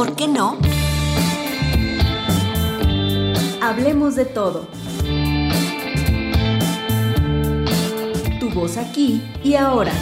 [0.00, 0.56] por qué no?
[3.60, 4.66] Hablemos de todo.
[8.40, 9.92] Tu voz aquí y ahora.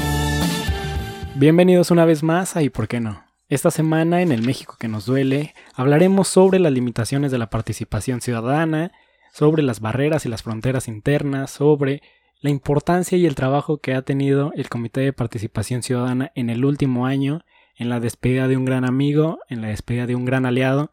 [1.34, 3.25] Bienvenidos una vez más a ¿Y por qué no?
[3.48, 8.21] Esta semana en el México que nos duele hablaremos sobre las limitaciones de la participación
[8.21, 8.93] ciudadana,
[9.33, 12.03] sobre las barreras y las fronteras internas, sobre
[12.41, 16.65] la importancia y el trabajo que ha tenido el Comité de Participación Ciudadana en el
[16.65, 17.43] último año,
[17.79, 20.91] en la despedida de un gran amigo, en la despedida de un gran aliado,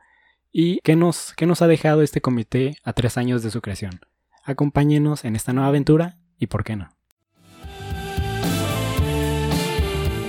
[0.52, 4.00] y qué nos, qué nos ha dejado este comité a tres años de su creación.
[4.44, 6.90] Acompáñenos en esta nueva aventura y por qué no.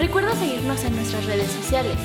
[0.00, 1.96] Recuerda seguirnos en nuestras redes sociales,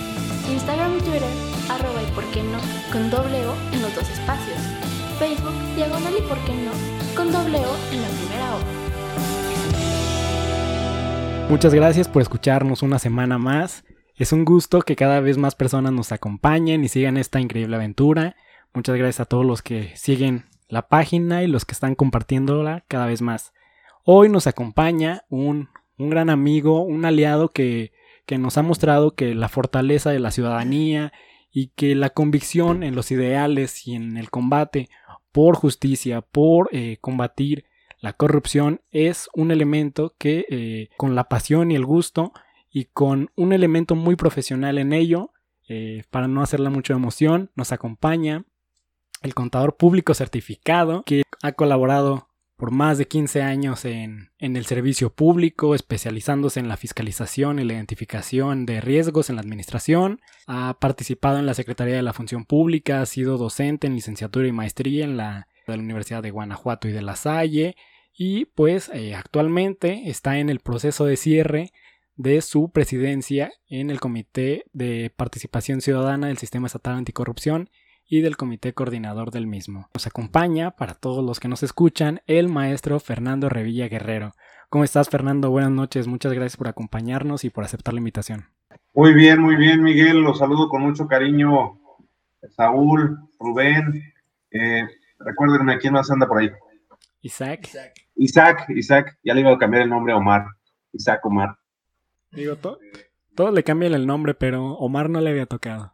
[0.52, 1.23] Instagram y Twitter,
[1.70, 2.59] arroba y por qué no,
[2.92, 4.59] con doble O en los dos espacios.
[5.18, 6.72] Facebook, diagonal y por qué no,
[7.16, 8.59] con doble O en la primera O.
[11.50, 13.84] Muchas gracias por escucharnos una semana más.
[14.21, 18.36] Es un gusto que cada vez más personas nos acompañen y sigan esta increíble aventura.
[18.72, 23.08] Muchas gracias a todos los que siguen la página y los que están compartiéndola cada
[23.08, 23.52] vez más.
[24.03, 27.94] Hoy nos acompaña un, un gran amigo, un aliado que,
[28.28, 31.11] que nos ha mostrado que la fortaleza de la ciudadanía
[31.52, 34.89] y que la convicción en los ideales y en el combate
[35.31, 37.66] por justicia, por eh, combatir
[37.97, 42.33] la corrupción es un elemento que eh, con la pasión y el gusto
[42.72, 45.31] y con un elemento muy profesional en ello,
[45.67, 48.45] eh, para no hacerla mucho emoción, nos acompaña
[49.22, 54.66] el contador público certificado que ha colaborado por más de 15 años en, en, el
[54.66, 60.22] servicio público, especializándose en la fiscalización y la identificación de riesgos en la administración.
[60.45, 64.52] Ha participado en la Secretaría de la Función Pública, ha sido docente en licenciatura y
[64.52, 67.75] maestría en la, de la Universidad de Guanajuato y de La Salle
[68.13, 71.72] y pues eh, actualmente está en el proceso de cierre
[72.16, 77.70] de su presidencia en el Comité de Participación Ciudadana del Sistema Estatal Anticorrupción
[78.08, 79.88] y del Comité Coordinador del mismo.
[79.94, 84.34] Nos acompaña, para todos los que nos escuchan, el maestro Fernando Revilla Guerrero.
[84.69, 85.50] ¿Cómo estás, Fernando?
[85.50, 88.47] Buenas noches, muchas gracias por acompañarnos y por aceptar la invitación.
[88.94, 90.22] Muy bien, muy bien, Miguel.
[90.22, 91.80] Los saludo con mucho cariño.
[92.50, 94.14] Saúl, Rubén.
[94.52, 94.85] Eh,
[95.19, 96.50] recuérdenme quién más anda por ahí.
[97.22, 97.69] Isaac.
[98.16, 99.18] Isaac, Isaac.
[99.24, 100.46] Ya le iba a cambiar el nombre a Omar.
[100.91, 101.58] Isaac Omar.
[102.31, 102.80] Digo, to
[103.36, 105.94] todos le cambian el nombre, pero Omar no le había tocado.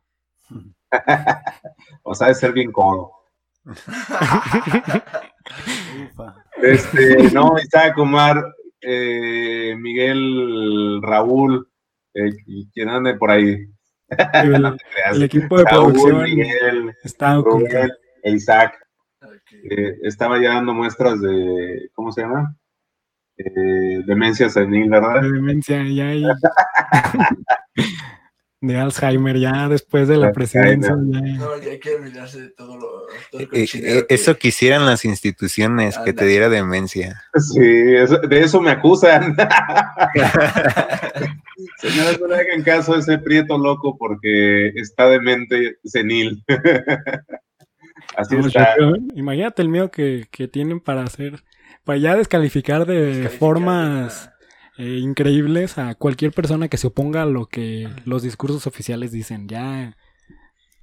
[2.04, 3.12] o sea, de ser bien codo.
[6.62, 8.44] este, no, Isaac Omar,
[8.82, 11.70] eh, Miguel, Raúl,
[12.14, 12.32] eh,
[12.74, 13.68] quien ande por ahí.
[14.34, 14.76] El, no
[15.12, 17.92] el equipo de Saúl, producción Miguel, está Rubén
[18.24, 18.74] Isaac.
[19.70, 22.56] Eh, estaba ya dando muestras de, ¿cómo se llama?
[23.38, 25.22] Eh, demencia senil, ¿verdad?
[25.22, 26.34] De demencia, ya, ya.
[28.60, 30.90] de Alzheimer, ya después de la presidencia.
[30.90, 31.22] Ya.
[31.38, 32.88] No, ya hay que olvidarse de todo lo.
[33.32, 37.22] Todo Eh, eh, eso quisieran las instituciones, que te diera demencia.
[37.36, 37.62] Sí,
[37.96, 39.36] eso- de eso me acusan.
[41.78, 46.44] Señores, no le hagan caso a ese prieto loco porque está demente senil.
[48.16, 48.76] Así No, está.
[48.80, 51.44] yo- imagínate el miedo que, que tienen para hacer,
[51.88, 54.30] para ya descalificar de Descalificar, formas
[54.78, 59.48] eh, increíbles a cualquier persona que se oponga a lo que los discursos oficiales dicen.
[59.48, 59.96] Ya,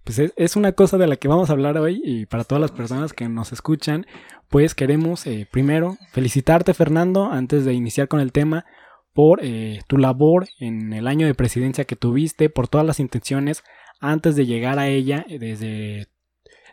[0.02, 2.62] pues es, es una cosa de la que vamos a hablar hoy y para todas
[2.62, 4.06] las personas que nos escuchan,
[4.48, 8.64] pues queremos eh, primero felicitarte Fernando antes de iniciar con el tema
[9.12, 13.62] por eh, tu labor en el año de presidencia que tuviste, por todas las intenciones
[14.00, 16.06] antes de llegar a ella, desde,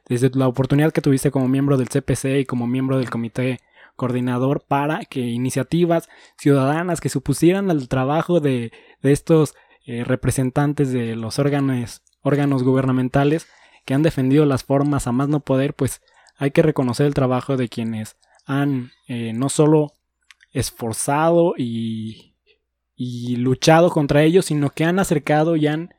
[0.07, 3.59] desde la oportunidad que tuviste como miembro del CPC y como miembro del comité
[3.95, 8.71] coordinador para que iniciativas ciudadanas que supusieran al trabajo de,
[9.01, 13.47] de estos eh, representantes de los órganos, órganos gubernamentales
[13.85, 16.01] que han defendido las formas a más no poder, pues
[16.37, 19.93] hay que reconocer el trabajo de quienes han eh, no solo
[20.51, 22.35] esforzado y,
[22.95, 25.93] y luchado contra ellos, sino que han acercado y han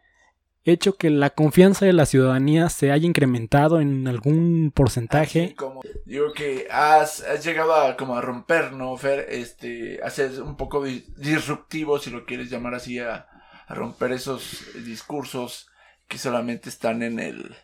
[0.65, 5.55] hecho que la confianza de la ciudadanía se haya incrementado en algún porcentaje.
[5.57, 9.27] Como- digo que has, llegado a como a romper, ¿no, Fer?
[9.29, 13.27] Este, a ser un poco di- disruptivo, si lo quieres llamar así, a,
[13.67, 15.69] a romper esos discursos
[16.07, 17.57] que solamente están en el,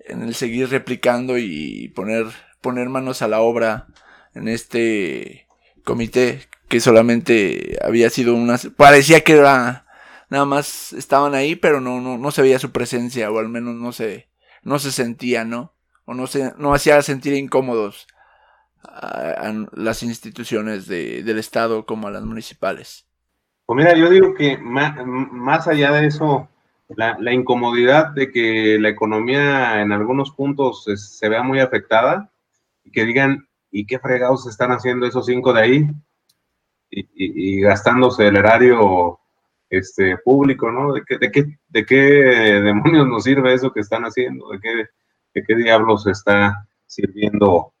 [0.00, 2.26] en el seguir replicando y poner,
[2.60, 3.86] poner manos a la obra
[4.34, 5.46] en este
[5.84, 9.86] comité que solamente había sido una, parecía que era,
[10.28, 13.74] nada más estaban ahí, pero no, no, no se veía su presencia, o al menos
[13.74, 14.28] no se,
[14.62, 15.74] no se sentía, ¿no?
[16.04, 18.06] O no se, no hacía sentir incómodos
[18.82, 23.06] a, las instituciones de, del Estado como a las municipales.
[23.66, 26.48] Pues mira, yo digo que más, más allá de eso,
[26.96, 32.30] la, incomodidad de que la economía en algunos puntos se vea muy afectada
[32.82, 35.86] y que digan, ¿y qué fregados están haciendo esos cinco de ahí?
[36.90, 39.20] Y, gastándose el erario
[39.70, 40.92] este, público, ¿no?
[40.92, 41.96] ¿De qué, de, qué, ¿De qué
[42.64, 44.48] demonios nos sirve eso que están haciendo?
[44.50, 44.86] ¿De qué,
[45.34, 47.72] de qué diablos está sirviendo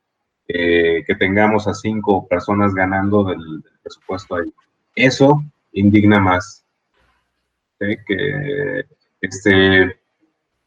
[0.46, 4.52] eh, que tengamos a cinco personas ganando del, presupuesto ahí?
[4.94, 5.42] Eso
[5.72, 6.64] indigna más.
[7.78, 8.84] Que
[9.20, 10.00] este,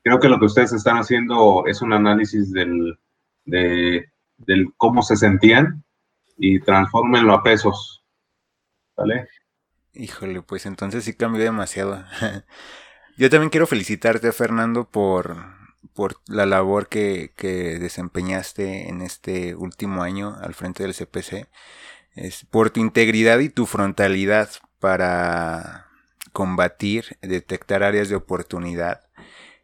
[0.02, 2.98] creo que lo que ustedes están haciendo es un análisis del,
[3.46, 5.84] del cómo se sentían
[6.38, 8.04] y transfórmenlo a pesos.
[8.96, 9.28] ¿Vale?
[9.94, 12.06] Híjole, pues entonces sí cambió demasiado.
[13.18, 15.38] Yo también quiero felicitarte, Fernando, por,
[15.94, 21.50] por la labor que, que, desempeñaste en este último año al frente del CPC,
[22.16, 24.50] es por tu integridad y tu frontalidad
[24.80, 25.88] para
[26.32, 29.02] combatir, detectar áreas de oportunidad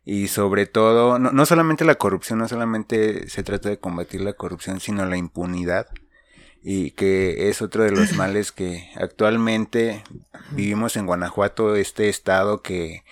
[0.09, 4.79] y sobre todo, no, solamente la corrupción, no solamente se trata de combatir la corrupción,
[4.79, 5.87] sino la impunidad
[6.63, 10.03] y que es otro de los males que actualmente
[10.51, 13.03] vivimos en Guanajuato, este estado que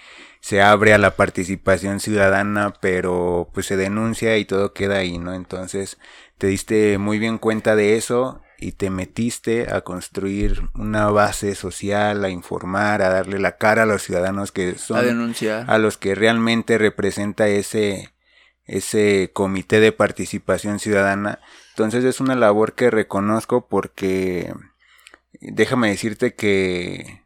[0.42, 5.34] se abre a la participación ciudadana, pero pues se denuncia y todo queda ahí, ¿no?
[5.34, 5.98] Entonces
[6.38, 12.24] te diste muy bien cuenta de eso y te metiste a construir una base social,
[12.24, 15.98] a informar, a darle la cara a los ciudadanos que son a denunciar a los
[15.98, 18.14] que realmente representa ese
[18.66, 21.40] ese comité de participación ciudadana.
[21.76, 24.54] Entonces es una labor que reconozco porque
[25.42, 27.22] déjame decirte que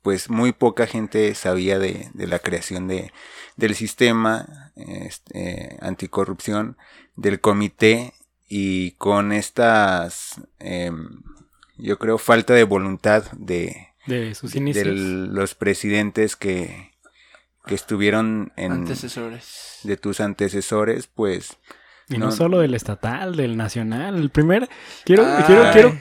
[0.00, 3.12] pues muy poca gente sabía de, de la creación de,
[3.56, 6.78] del sistema este, anticorrupción,
[7.14, 8.14] del comité
[8.48, 11.22] y con estas, em,
[11.76, 14.86] yo creo, falta de voluntad de, de sus inicios.
[14.86, 16.92] De los presidentes que,
[17.66, 18.72] que estuvieron en...
[18.72, 19.80] Antecesores.
[19.82, 21.58] De tus antecesores, pues...
[22.08, 24.16] Y no, solo del estatal, del nacional.
[24.16, 24.68] El primer,
[25.04, 25.96] quiero, quiero, quiero,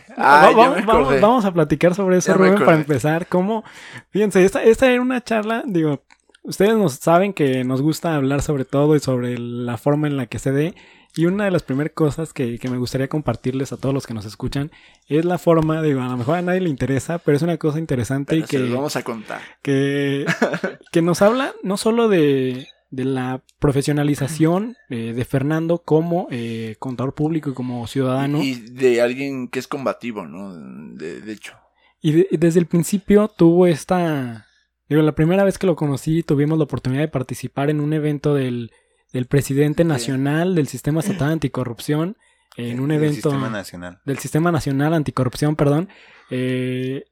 [1.22, 3.28] vamos, a platicar sobre eso, Rubén, para empezar.
[3.28, 3.64] ¿Cómo?
[4.10, 6.04] Fíjense, esta, esta era una charla, digo,
[6.44, 10.26] ustedes nos saben que nos gusta hablar sobre todo y sobre la forma en la
[10.26, 10.76] que se dé.
[11.16, 14.26] Y una de las primeras cosas que, me gustaría compartirles a todos los que nos
[14.26, 14.72] escuchan
[15.08, 17.78] es la forma, digo, a lo mejor a nadie le interesa, pero es una cosa
[17.78, 18.68] interesante y que...
[18.68, 19.40] vamos a contar.
[19.62, 20.26] Que,
[20.92, 27.50] que nos habla no solo de, la profesionalización eh, de Fernando como eh, contador público
[27.50, 28.44] y como ciudadano.
[28.44, 30.54] Y de alguien que es combativo, ¿no?
[30.96, 31.54] De, hecho.
[32.02, 34.48] Y, y desde el principio tuvo esta...
[34.90, 38.36] Digo, la primera vez que lo conocí tuvimos la oportunidad de participar en un evento
[38.36, 38.72] del
[39.14, 42.18] del presidente nacional del Sistema Estatal Anticorrupción
[42.58, 43.30] en un evento...
[43.30, 44.02] Del Sistema Nacional.
[44.06, 45.90] Del Sistema Nacional Anticorrupción, perdón.
[46.30, 47.06] Eh,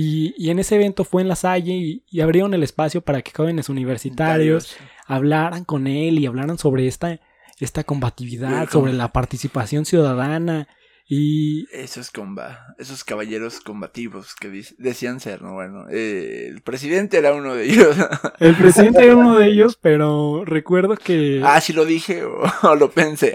[0.00, 3.68] y, en ese evento fue en La Salle y, abrieron el espacio para que jóvenes
[3.68, 7.18] universitarios hablaran con él y hablaran sobre esta,
[7.58, 10.68] esta combatividad, sobre la participación ciudadana,
[11.10, 15.54] y esos, comba esos caballeros combativos que decían ser, ¿no?
[15.54, 17.96] Bueno, eh, el presidente era uno de ellos.
[18.38, 21.40] el presidente era uno de ellos, pero recuerdo que...
[21.42, 23.32] Ah, sí lo dije o, lo pensé.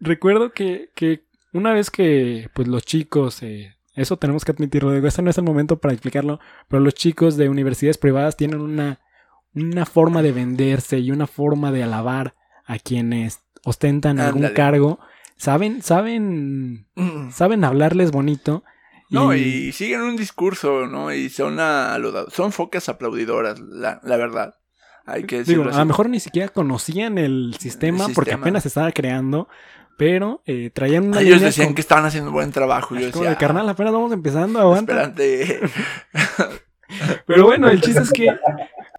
[0.00, 5.06] recuerdo que, que, una vez que pues los chicos, eh, eso tenemos que admitirlo, digo,
[5.06, 9.00] este no es el momento para explicarlo, pero los chicos de universidades privadas tienen una,
[9.54, 14.98] una forma de venderse y una forma de alabar a quienes ostentan algún cargo,
[15.36, 17.30] saben, saben, mm.
[17.30, 18.64] saben hablarles bonito.
[19.10, 21.12] No, y siguen un discurso, ¿no?
[21.12, 21.58] Y son,
[22.30, 24.54] son focas aplaudidoras, la, verdad.
[25.04, 28.90] Hay que decirlo a lo mejor ni siquiera conocían el sistema, porque apenas se estaba
[28.92, 29.48] creando,
[29.96, 31.20] pero eh, traían una.
[31.20, 32.94] Ellos decían que estaban haciendo buen trabajo.
[32.94, 35.04] Yo decía, carnal, apenas vamos empezando, aguanta.
[35.04, 35.60] Espérate.
[37.26, 38.28] pero bueno, el chiste es que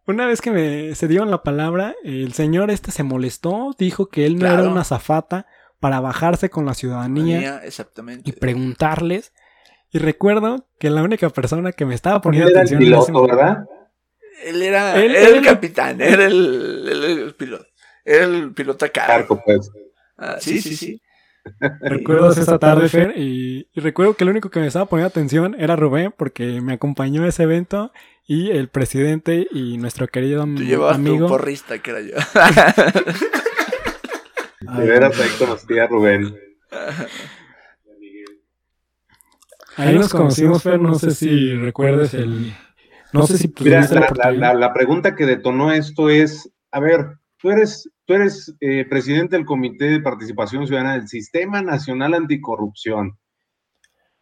[0.06, 4.26] una vez que me se dieron la palabra, el señor este se molestó, dijo que
[4.26, 5.46] él no era una zafata
[5.80, 8.30] para bajarse con la ciudadanía exactamente.
[8.30, 9.34] y preguntarles.
[9.92, 13.28] Y recuerdo que la única persona que me estaba poniendo él atención era el piloto,
[13.28, 13.66] ¿verdad?
[14.44, 17.66] Él era, el capitán, era el, piloto.
[18.04, 19.06] Era el piloto acá.
[19.06, 19.70] Carco, pues.
[20.18, 21.02] Ah, sí, sí, sí.
[21.82, 25.76] Recuerdo esa tarde, Fer, y, recuerdo que el único que me estaba poniendo atención era
[25.76, 27.92] Rubén, porque me acompañó a ese evento
[28.26, 31.28] y el presidente y nuestro querido Tú llevabas amigo.
[31.28, 32.16] Tu porrista, que era yo.
[34.78, 36.34] de veras ahí conocí a Rubén.
[39.76, 42.54] Ahí nos conocimos, Fer, no sé si recuerdes el...
[43.12, 43.88] No sé si Mira,
[44.34, 49.36] la, la, pregunta que detonó esto es, a ver, tú eres, tú eres eh, presidente
[49.36, 53.20] del Comité de Participación Ciudadana del Sistema Nacional Anticorrupción.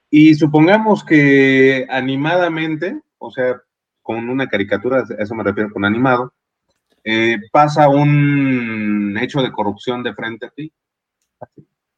[0.09, 3.61] Y supongamos que animadamente, o sea,
[4.01, 6.33] con una caricatura, a eso me refiero con animado,
[7.03, 10.73] eh, pasa un hecho de corrupción de frente a ti.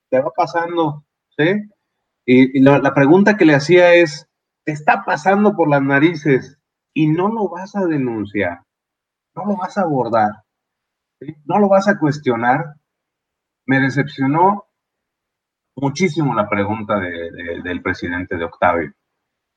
[0.09, 1.05] Te va pasando,
[1.37, 1.53] ¿sí?
[2.25, 4.27] Y, la, pregunta que le hacía es,
[4.65, 6.59] te está pasando por las narices
[6.93, 8.61] y no lo vas a denunciar,
[9.35, 10.43] no lo vas a abordar,
[11.45, 12.75] no lo vas a cuestionar.
[13.65, 14.65] Me decepcionó
[15.75, 18.93] muchísimo la pregunta del presidente de Octavio,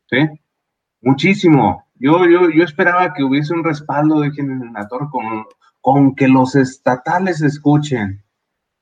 [0.08, 0.18] ¿sí?
[1.00, 1.85] Muchísimo.
[1.94, 5.44] Yo, yo, yo esperaba que hubiese un respaldo de generator con,
[5.80, 8.25] con que los estatales escuchen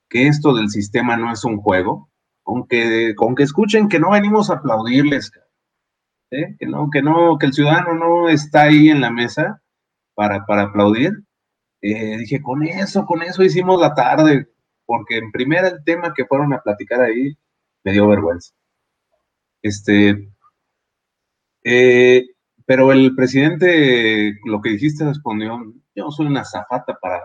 [0.09, 2.11] que esto del sistema no es un juego,
[2.43, 5.33] con que, con que escuchen que no venimos a aplaudirles,
[6.31, 9.61] que, no, que, no, que el ciudadano no está ahí en la mesa
[10.15, 11.24] para, para aplaudir.
[11.87, 14.49] Eh, dije, con eso, con eso hicimos la tarde,
[14.87, 17.37] porque en primera el tema que fueron a platicar ahí
[17.85, 18.55] me dio vergüenza.
[19.61, 20.31] Este,
[21.63, 22.25] eh,
[22.65, 25.61] pero el presidente, lo que dijiste, respondió,
[25.95, 27.21] yo soy una zafata para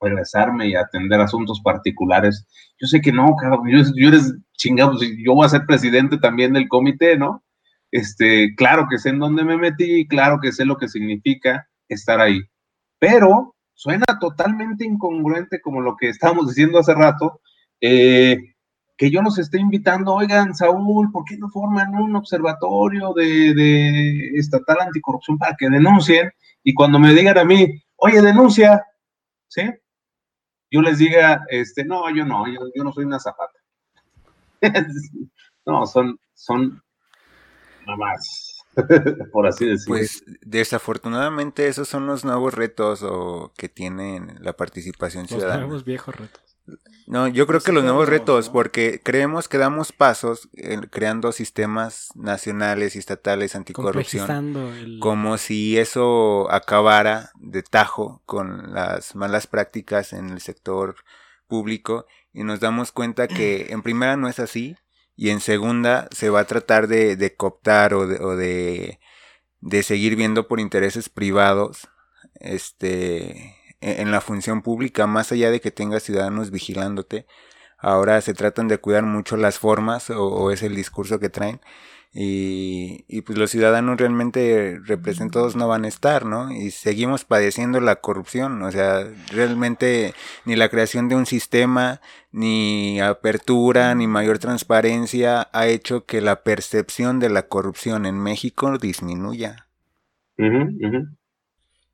[0.00, 2.44] regresarme y atender asuntos particulares.
[2.80, 6.18] Yo sé que no, cabrón, yo, yo eres chingado, pues, yo voy a ser presidente
[6.18, 7.44] también del comité, ¿no?
[7.92, 12.20] Este, claro que sé en dónde me metí, claro que sé lo que significa estar
[12.20, 12.40] ahí,
[12.98, 17.40] pero suena totalmente incongruente como lo que estábamos diciendo hace rato,
[17.80, 18.54] eh,
[18.96, 24.76] que yo los esté invitando, oigan, Saúl, ¿por qué no forman un observatorio de, estatal
[24.80, 26.30] anticorrupción para que denuncien?
[26.62, 28.84] Y cuando me digan a mí, oye, denuncia,
[29.48, 29.62] ¿sí?
[30.70, 33.58] Yo les diga, este, no, yo no, yo, yo no soy una zapata.
[35.66, 36.80] no, son, son
[37.86, 38.51] mamás,
[39.32, 39.96] por así decirlo.
[39.96, 45.60] Pues desafortunadamente esos son los nuevos retos o que tienen la participación ciudadana.
[45.60, 46.42] Los nuevos viejos retos.
[47.06, 50.48] No, yo creo que los nuevos retos, porque creemos que damos pasos
[50.90, 59.48] creando sistemas nacionales y estatales anticorrupción, como si eso acabara de tajo con las malas
[59.48, 60.94] prácticas en el sector
[61.48, 64.76] público y nos damos cuenta que en primera no es así
[65.16, 68.98] y en segunda se va a tratar de, cooptar o, de,
[69.60, 71.88] de, seguir viendo por intereses privados
[72.34, 77.26] este en la función pública más allá de que tengas ciudadanos vigilándote.
[77.78, 81.60] Ahora se tratan de cuidar mucho las formas o es el discurso que traen
[82.14, 86.52] y, y, pues los ciudadanos realmente representados no van a estar, ¿no?
[86.52, 90.12] Y seguimos padeciendo la corrupción, o sea, realmente
[90.44, 96.42] ni la creación de un sistema, ni apertura, ni mayor transparencia ha hecho que la
[96.42, 99.68] percepción de la corrupción en México disminuya.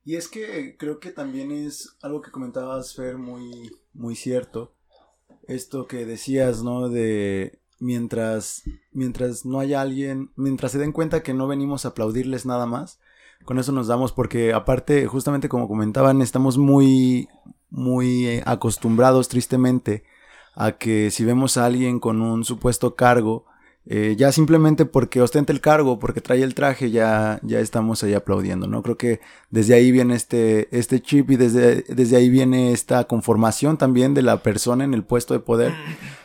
[0.03, 4.73] Y es que creo que también es algo que comentabas, Fer, muy, muy cierto.
[5.47, 6.89] Esto que decías, ¿no?
[6.89, 12.45] De mientras, mientras no haya alguien, mientras se den cuenta que no venimos a aplaudirles
[12.45, 12.99] nada más,
[13.45, 17.29] con eso nos damos porque aparte, justamente como comentaban, estamos muy,
[17.69, 20.03] muy eh, acostumbrados tristemente
[20.55, 23.45] a que si vemos a alguien con un supuesto cargo,
[23.85, 28.13] eh, ya simplemente porque ostenta el cargo, porque trae el traje, ya, ya estamos ahí
[28.13, 28.83] aplaudiendo, ¿no?
[28.83, 29.19] Creo que
[29.49, 34.21] desde ahí viene este, este chip y desde, desde ahí viene esta conformación también de
[34.21, 35.73] la persona en el puesto de poder,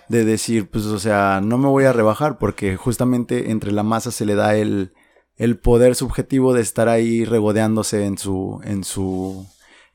[0.09, 4.11] de decir, pues, o sea, no me voy a rebajar porque justamente entre la masa
[4.11, 4.93] se le da el,
[5.37, 9.47] el poder subjetivo de estar ahí regodeándose en su, en su,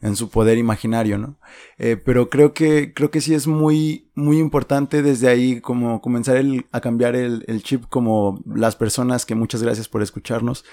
[0.02, 1.38] en su poder imaginario, ¿no?
[1.78, 6.42] Eh, pero creo que, creo que sí es muy, muy importante desde ahí como comenzar
[6.72, 10.66] a cambiar el, chip como las personas que muchas gracias por escucharnos,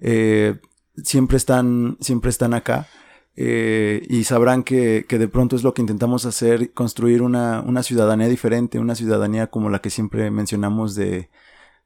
[0.00, 0.58] eh,
[1.02, 2.88] siempre están, siempre están acá.
[3.36, 7.82] Eh, y sabrán que, que, de pronto es lo que intentamos hacer, construir una, una
[7.82, 11.30] ciudadanía diferente, una ciudadanía como la que siempre mencionamos de,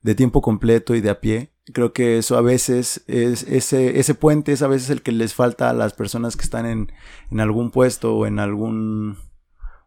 [0.02, 1.52] de tiempo completo y de a pie.
[1.72, 5.34] Creo que eso a veces es ese, ese puente es a veces el que les
[5.34, 6.92] falta a las personas que están en,
[7.30, 9.16] en algún puesto o en algún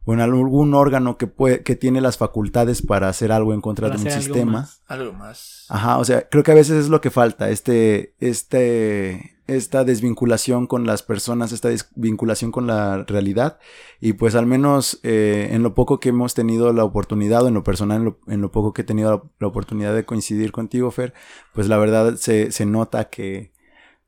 [0.08, 3.90] o en algún órgano que puede, que tiene las facultades para hacer algo en contra
[3.90, 4.70] de un sistema.
[4.88, 5.66] Algo más.
[5.68, 10.66] Ajá, o sea, creo que a veces es lo que falta, este, este, esta desvinculación
[10.66, 13.60] con las personas, esta desvinculación con la realidad.
[14.00, 17.56] Y pues al menos eh, en lo poco que hemos tenido la oportunidad, o en
[17.56, 21.14] lo personal, en lo, poco que he tenido la, oportunidad de coincidir contigo, Fer,
[21.54, 23.52] pues la verdad se, se nota que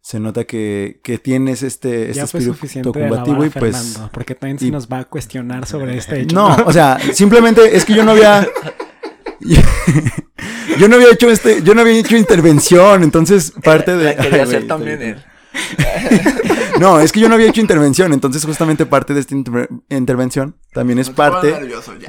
[0.01, 3.99] se nota que, que tienes este, este espíritu combativo y pues...
[4.11, 6.35] porque también se nos va a cuestionar sobre este hecho.
[6.35, 8.47] No, o sea, simplemente es que yo no había...
[10.79, 14.15] yo no había hecho este, yo no había hecho intervención, entonces parte de...
[14.15, 15.23] quería hacer también él.
[16.79, 19.35] no, es que yo no había hecho intervención, entonces justamente parte de esta
[19.89, 21.47] intervención también es parte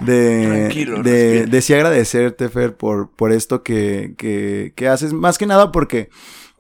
[0.03, 5.73] de, de, sí agradecerte, Fer, por, por esto que, que, que haces, más que nada
[5.73, 6.11] porque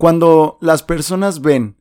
[0.01, 1.77] cuando las personas ven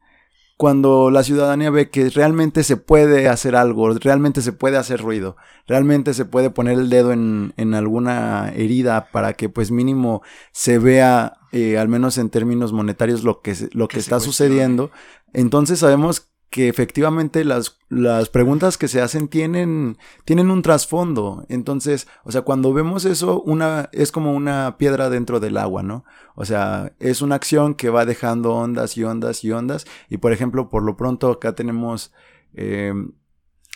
[0.57, 5.37] cuando la ciudadanía ve que realmente se puede hacer algo, realmente se puede hacer ruido,
[5.67, 10.21] realmente se puede poner el dedo en, en alguna herida para que pues mínimo
[10.51, 14.91] se vea, eh, al menos en términos monetarios, lo que, lo que, está sucediendo,
[15.31, 21.45] entonces sabemos que efectivamente las, las preguntas que se hacen tienen, tienen un trasfondo.
[21.47, 26.05] Entonces, o sea, cuando vemos eso, una, es como una piedra dentro del agua, ¿no?
[26.35, 29.85] O sea, es una acción que va dejando ondas y ondas y ondas.
[30.09, 32.11] Y por ejemplo, por lo pronto acá tenemos
[32.53, 32.93] eh,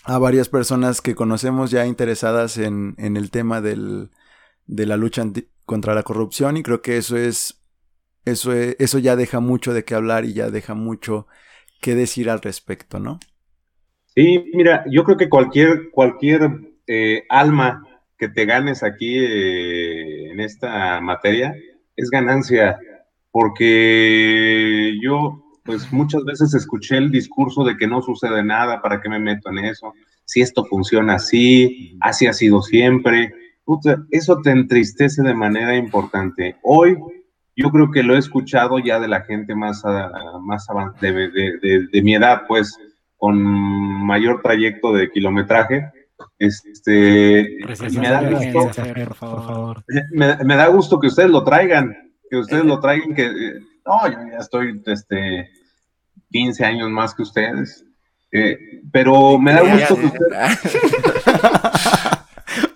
[0.03, 4.09] a varias personas que conocemos ya interesadas en, en el tema del,
[4.65, 5.23] de la lucha
[5.65, 7.61] contra la corrupción y creo que eso es,
[8.25, 11.27] eso es, eso ya deja mucho de qué hablar y ya deja mucho
[11.83, 13.19] qué decir al respecto, ¿no?
[14.15, 16.49] Sí, mira, yo creo que cualquier, cualquier
[16.87, 17.85] eh, alma
[18.17, 21.53] que te ganes aquí eh, en esta materia
[21.95, 22.79] es ganancia,
[23.31, 29.09] porque yo pues muchas veces escuché el discurso de que no sucede nada, ¿para qué
[29.09, 29.93] me meto en eso?
[30.25, 33.33] Si esto funciona así, así ha sido siempre,
[34.11, 36.57] eso te entristece de manera importante.
[36.63, 36.97] Hoy
[37.55, 39.83] yo creo que lo he escuchado ya de la gente más,
[40.41, 40.67] más
[40.99, 42.77] de, de, de, mi edad, pues,
[43.17, 45.91] con mayor trayecto de kilometraje.
[46.39, 47.57] Este,
[47.97, 48.71] me da, gusto,
[50.11, 51.95] Me, da gusto que ustedes lo traigan,
[52.29, 55.49] que ustedes lo traigan, que no, yo ya estoy este,
[56.31, 57.85] 15 años más que ustedes,
[58.31, 60.79] eh, pero me da gusto que ustedes...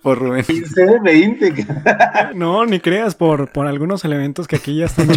[0.07, 0.45] por Rubén.
[0.45, 1.67] 15, 20.
[2.35, 5.09] no, ni creas por, por algunos elementos que aquí ya están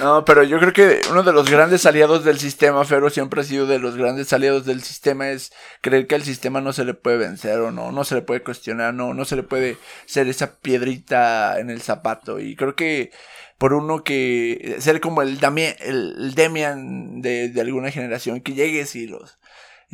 [0.00, 3.44] no, pero yo creo que uno de los grandes aliados del sistema, Fero, siempre ha
[3.44, 6.94] sido de los grandes aliados del sistema, es creer que al sistema no se le
[6.94, 10.26] puede vencer o no, no se le puede cuestionar, no, no se le puede ser
[10.26, 12.40] esa piedrita en el zapato.
[12.40, 13.12] Y creo que
[13.58, 19.38] por uno que ser como el, Demian de, de alguna generación, que llegues y los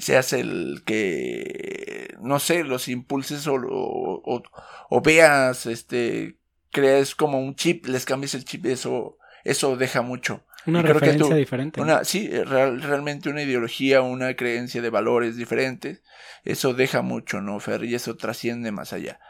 [0.00, 6.38] seas el que, no sé, los impulses o, o, veas, este,
[6.70, 10.44] crees como un chip, les cambies el chip, eso, eso deja mucho.
[10.66, 11.80] Una referencia diferente.
[11.80, 16.02] Una, sí, realmente una ideología, una creencia de valores diferentes,
[16.44, 17.84] eso deja mucho, ¿no, Fer?
[17.84, 19.20] Y eso trasciende más allá.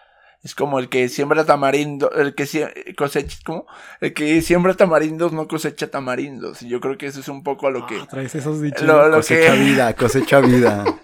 [0.42, 3.66] Es como el que siembra tamarindo, el que cosecha, ¿cómo?
[4.00, 6.62] El que siembra tamarindos no cosecha tamarindos.
[6.62, 7.96] Y yo creo que eso es un poco a lo que.
[7.96, 8.90] Ah, traes esos dichos.
[9.10, 10.84] cosecha vida, cosecha vida.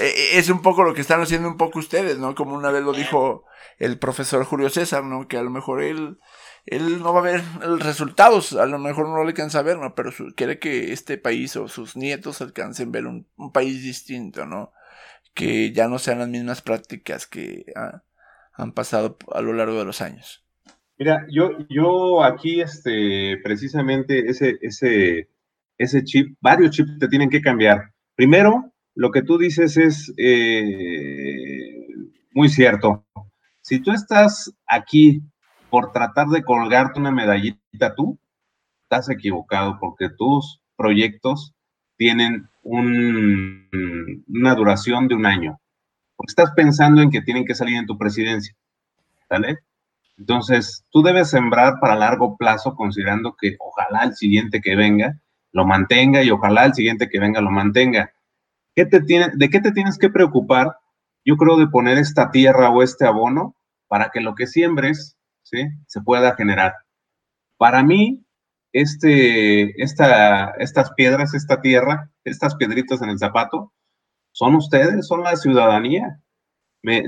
[0.00, 2.34] E, e, es un poco lo que están haciendo un poco ustedes, ¿no?
[2.34, 3.44] Como una vez lo dijo
[3.78, 5.28] el profesor Julio César, ¿no?
[5.28, 6.18] Que a lo mejor él,
[6.66, 7.42] él no va a ver
[7.78, 9.94] resultados, a lo mejor no le alcanza a ver, ¿no?
[9.94, 14.72] Pero quiere que este país o sus nietos alcancen a ver un, país distinto, ¿no?
[15.32, 17.66] Que ya no sean las mismas prácticas que.
[17.76, 18.02] Ah,
[18.56, 20.44] han pasado a lo largo de los años.
[20.96, 25.28] Mira, yo, yo aquí, este, precisamente ese, ese,
[25.76, 27.92] ese chip, varios chips te tienen que cambiar.
[28.14, 31.86] Primero, lo que tú dices es eh,
[32.32, 33.04] muy cierto.
[33.60, 35.20] Si tú estás aquí
[35.68, 38.18] por tratar de colgarte una medallita tú,
[38.84, 41.54] estás equivocado porque tus proyectos
[41.96, 45.60] tienen una duración de un año
[46.26, 48.54] estás pensando en que tienen que salir en tu presidencia.
[49.28, 49.58] ¿Vale?
[50.16, 55.18] Entonces, tú debes sembrar para largo plazo, considerando que ojalá el siguiente que venga
[55.52, 58.12] lo mantenga y ojalá el siguiente que venga lo mantenga.
[58.74, 60.76] ¿Qué te tiene, ¿De qué te tienes que preocupar?
[61.24, 63.54] Yo creo de poner esta tierra o este abono
[63.86, 66.74] para que lo que siembres se pueda generar.
[67.56, 68.24] Para mí,
[68.72, 73.72] este, esta, estas piedras, esta tierra, estas piedritas en el zapato,
[74.34, 76.20] son ustedes, son la ciudadanía.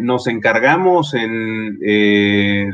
[0.00, 2.68] nos encargamos en, eh,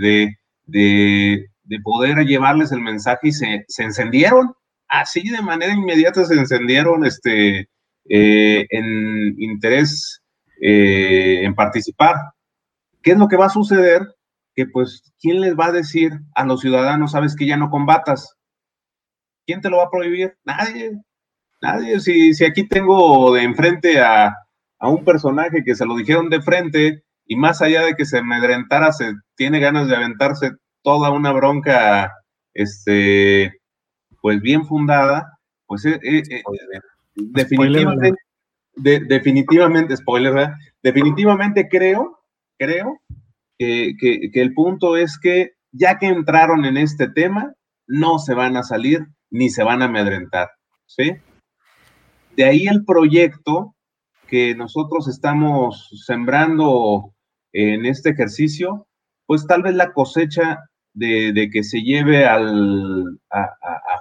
[0.67, 1.49] de,
[1.83, 4.53] poder llevarles el mensaje y se, encendieron,
[4.89, 7.71] así de manera inmediata se encendieron este,
[8.11, 10.23] eh, en interés
[10.61, 12.17] eh, en participar.
[13.03, 14.03] ¿Qué es lo que va a suceder?
[14.55, 18.37] Que pues, ¿quién les va a decir a los ciudadanos, sabes que ya no combatas?
[19.47, 20.37] ¿Quién te lo va a prohibir?
[20.45, 20.93] Nadie.
[21.63, 22.01] Nadie.
[22.01, 24.35] Si, si aquí tengo de enfrente a,
[24.83, 28.19] a un personaje que se lo dijeron de frente y más allá de que se
[28.19, 30.51] amedrentara, se tiene ganas de aventarse
[30.83, 32.13] toda una bronca,
[32.53, 33.61] este,
[34.21, 36.43] pues bien fundada, pues eh, eh, eh,
[37.15, 38.19] definitivamente,
[38.75, 40.51] definitivamente, spoiler,
[40.83, 42.19] definitivamente creo,
[42.59, 43.01] creo
[43.57, 47.55] que, que el punto es que ya que entraron en este tema,
[47.87, 50.51] no se van a salir ni se van a amedrentar,
[50.87, 51.13] ¿sí?
[52.35, 53.72] De ahí el proyecto
[54.33, 57.13] que nosotros estamos sembrando
[57.53, 58.87] en este ejercicio,
[59.27, 60.59] pues tal vez la cosecha
[60.95, 63.51] de, que se lleve al, a,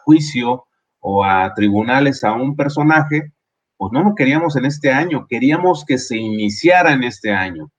[0.06, 0.68] juicio
[1.02, 3.34] o a tribunales a un personaje,
[3.76, 7.70] pues no lo queríamos en este año, queríamos que se iniciara en este año.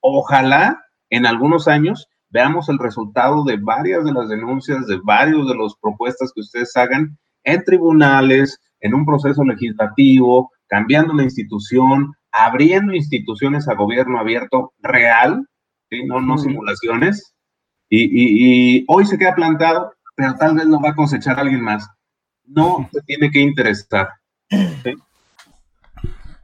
[0.00, 5.54] Ojalá en algunos años veamos el resultado de varias de las denuncias, de varios de
[5.54, 12.94] las propuestas que ustedes hagan en tribunales, en un proceso legislativo, cambiando la institución, abriendo
[12.94, 15.46] instituciones a gobierno abierto real,
[16.06, 17.34] no, no simulaciones.
[17.90, 21.88] Y, hoy se queda plantado, pero tal vez lo va a cosechar alguien más.
[22.44, 24.10] No se tiene que interesar.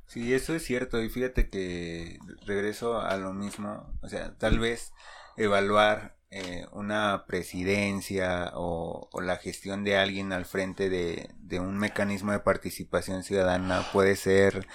[0.09, 0.35] ¿sí?
[0.35, 1.01] eso es cierto.
[1.01, 3.87] Y fíjate que regreso a lo mismo.
[4.03, 4.93] O sea, tal vez
[5.37, 12.41] evaluar eh, una presidencia o, la gestión de alguien al frente de, un mecanismo de
[12.41, 14.67] participación ciudadana puede ser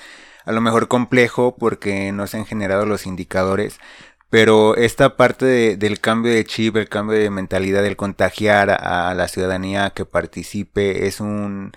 [0.46, 3.80] a lo mejor complejo porque no se han generado los indicadores,
[4.30, 9.28] pero esta parte del cambio de chip, el cambio de mentalidad, el contagiar a, la
[9.28, 11.74] ciudadanía que participe, es un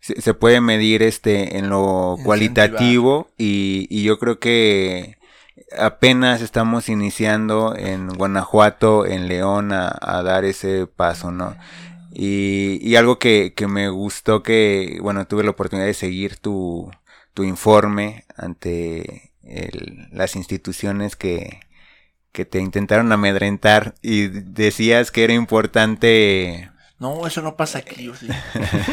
[0.00, 5.16] se, puede medir este en lo cualitativo y, y, yo creo que
[5.78, 11.56] apenas estamos iniciando en Guanajuato, en León, a, dar ese paso, ¿no?
[12.12, 16.90] Y, y algo que, que, me gustó que, bueno, tuve la oportunidad de seguir tu,
[17.34, 21.60] tu informe ante el, las instituciones que,
[22.32, 26.70] que te intentaron amedrentar y decías que era importante...
[26.98, 28.08] No, eso no pasa aquí.
[28.08, 28.42] O sea,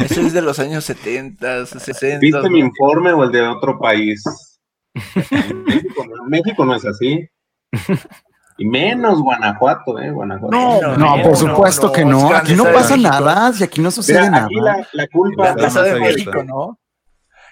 [0.03, 2.17] eso es de los años 70, 60.
[2.21, 4.23] ¿Viste mi informe o el de otro país?
[6.27, 7.27] México, no es así.
[8.58, 10.12] Y menos Guanajuato, ¿eh?
[10.12, 10.56] Guanajuato.
[10.56, 12.34] No, no, por supuesto que no.
[12.34, 14.45] Aquí no pasa nada, si aquí no sucede nada.
[14.45, 16.77] Aquí la, la culpa es de México, ¿no?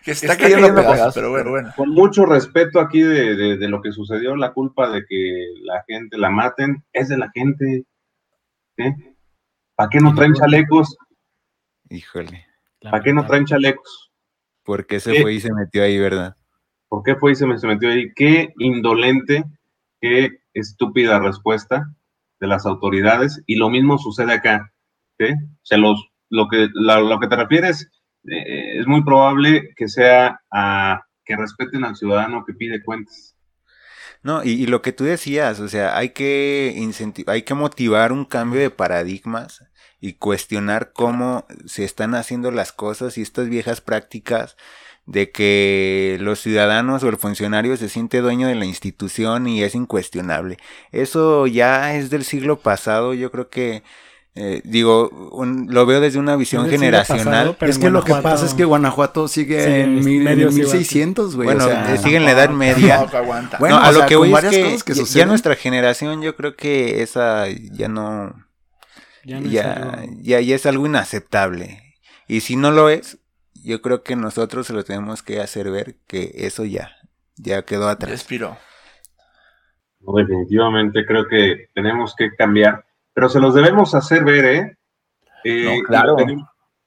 [0.04, 1.74] Que está, cayendo pedazos, pero bueno, bueno.
[1.76, 6.18] Con mucho respeto aquí de, de, lo que sucedió, la culpa de que la gente
[6.18, 7.86] la maten es de la gente.
[8.78, 8.96] ¿eh?
[9.76, 10.96] ¿Para qué no traen chalecos?
[11.90, 12.46] Híjole.
[12.82, 14.12] ¿Para qué no traen chalecos?
[14.64, 16.36] Porque se fue y se metió ahí, ¿verdad?
[16.90, 18.12] ¿Por qué fue y se metió ahí?
[18.16, 19.46] Qué indolente,
[20.02, 21.94] qué estúpida respuesta
[22.40, 23.42] de las autoridades.
[23.46, 24.74] Y lo mismo sucede acá.
[25.20, 25.26] ¿sí?
[25.32, 27.90] O sea, los, lo, que, lo que te refieres
[28.26, 33.36] eh, es muy probable que sea a que respeten al ciudadano que pide cuentas.
[34.22, 36.76] No, y, lo que tú decías, o sea, hay que
[37.28, 39.64] hay que motivar un cambio de paradigmas
[40.02, 44.58] y cuestionar cómo se están haciendo las cosas y estas viejas prácticas
[45.10, 49.74] de que los ciudadanos o el funcionario se siente dueño de la institución y es
[49.74, 50.58] incuestionable.
[50.92, 53.82] Eso ya es del siglo pasado, yo creo que
[54.36, 55.10] eh, digo,
[55.68, 57.58] lo veo desde una visión generacional.
[57.62, 61.48] es que lo que pasa es que Guanajuato sigue en, mil, 1600, güey.
[61.48, 63.08] Bueno, eh, sigue en la Edad Media.
[63.60, 67.88] bueno, a lo que voy es que, ya nuestra generación, yo creo que esa ya
[67.88, 68.46] no.
[69.26, 71.98] Ya, ya, ya, ya es algo inaceptable.
[72.28, 73.18] Y si no lo es,
[73.64, 76.92] yo creo que nosotros se lo tenemos que hacer ver que eso ya,
[77.36, 78.12] ya quedó atrás.
[78.12, 78.58] Respiró.
[80.00, 84.78] definitivamente creo que tenemos que cambiar, pero se los debemos hacer ver, ¿eh?
[85.44, 86.16] eh claro.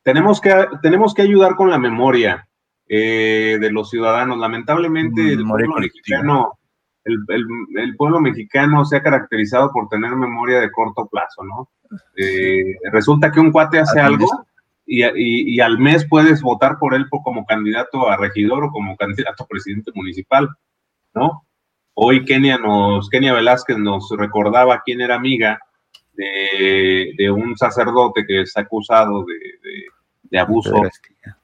[0.03, 2.49] tenemos, que, tenemos que ayudar con la memoria
[2.89, 4.39] eh, de los ciudadanos.
[4.39, 6.59] Lamentablemente, el pueblo, mexicano,
[7.05, 7.19] el,
[7.77, 11.71] el, pueblo mexicano se ha caracterizado por tener memoria de corto plazo, ¿no?
[12.17, 14.27] Eh, resulta que un cuate hace algo
[14.85, 19.47] y, al mes puedes votar por él como candidato a regidor o como candidato a
[19.47, 20.49] presidente municipal,
[21.15, 21.47] ¿no?
[21.95, 25.61] Hoy Kenia nos, Kenia Velázquez nos recordaba quién era amiga
[26.15, 29.25] de, un sacerdote que está acusado
[30.23, 30.75] de, abuso,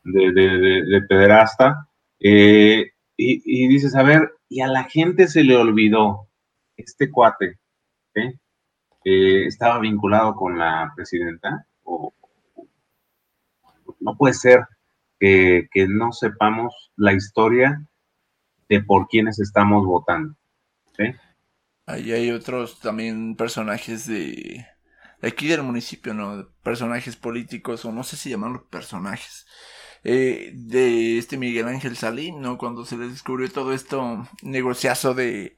[0.04, 1.86] de, pederasta,
[2.20, 6.28] eh, y, dices, a ver, y a la gente se le olvidó
[6.76, 7.58] este cuate,
[8.14, 8.34] ¿eh?
[9.04, 12.12] estaba vinculado con la presidenta, o,
[14.00, 14.66] no puede ser
[15.18, 17.82] que, no sepamos la historia
[18.68, 20.34] de por quienes estamos votando.
[21.86, 24.66] Ahí hay otros también personajes de,
[25.22, 26.48] aquí del municipio, ¿no?
[26.62, 29.46] Personajes políticos, o no sé si llamarlos personajes.
[30.04, 32.56] Eh, de este Miguel Ángel Salín, ¿no?
[32.56, 35.56] Cuando se le descubrió todo esto negociazo de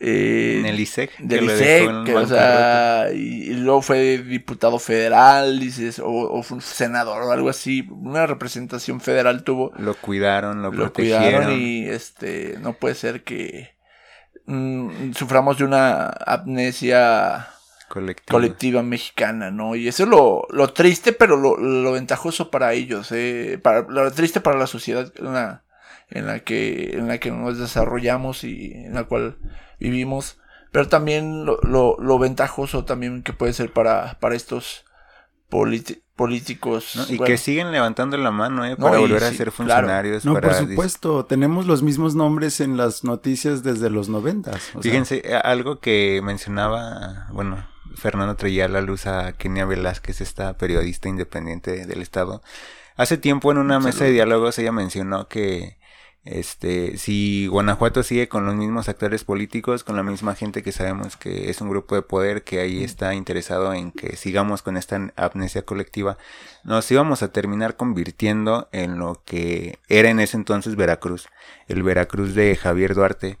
[0.00, 1.16] eh, en el ISEC.
[1.18, 7.32] Del ISEC, o sea, y, luego fue diputado federal, dices, o, fue un senador o
[7.32, 9.72] algo así, una representación federal tuvo.
[9.78, 11.22] Lo cuidaron, lo, protegieron.
[11.22, 13.74] Cuidaron y este, no puede ser que
[14.46, 17.48] mm, suframos de una amnesia
[18.26, 18.82] colectiva.
[18.82, 19.74] mexicana, ¿no?
[19.74, 24.10] Y eso es lo, lo triste, pero lo, lo ventajoso para ellos, eh, para, lo
[24.12, 25.62] triste para la sociedad en la,
[26.10, 29.38] en la que, en la que nos desarrollamos y en la cual
[29.78, 30.38] vivimos,
[30.72, 34.84] pero también lo, lo, ventajoso también que puede ser para, para estos
[35.48, 36.96] políticos.
[36.96, 37.04] ¿no?
[37.04, 38.76] Y bueno, que siguen levantando la mano, ¿eh?
[38.76, 39.72] Para volver a sí, ser claro.
[39.76, 40.24] funcionarios.
[40.24, 44.62] No, para por supuesto, tenemos los mismos nombres en las noticias desde los noventas.
[44.62, 50.56] sea, Fíjense, algo que mencionaba, bueno, Fernando traía a la luz a Kenia Velázquez, esta
[50.56, 52.42] periodista independiente del Estado.
[52.96, 55.77] Hace tiempo en una mesa de diálogos ella mencionó que
[56.30, 61.16] este si Guanajuato sigue con los mismos actores políticos, con la misma gente que sabemos
[61.16, 65.12] que es un grupo de poder que ahí está interesado en que sigamos con esta
[65.16, 66.18] amnesia colectiva,
[66.64, 71.28] nos íbamos a terminar convirtiendo en lo que era en ese entonces Veracruz,
[71.66, 73.38] el Veracruz de Javier Duarte.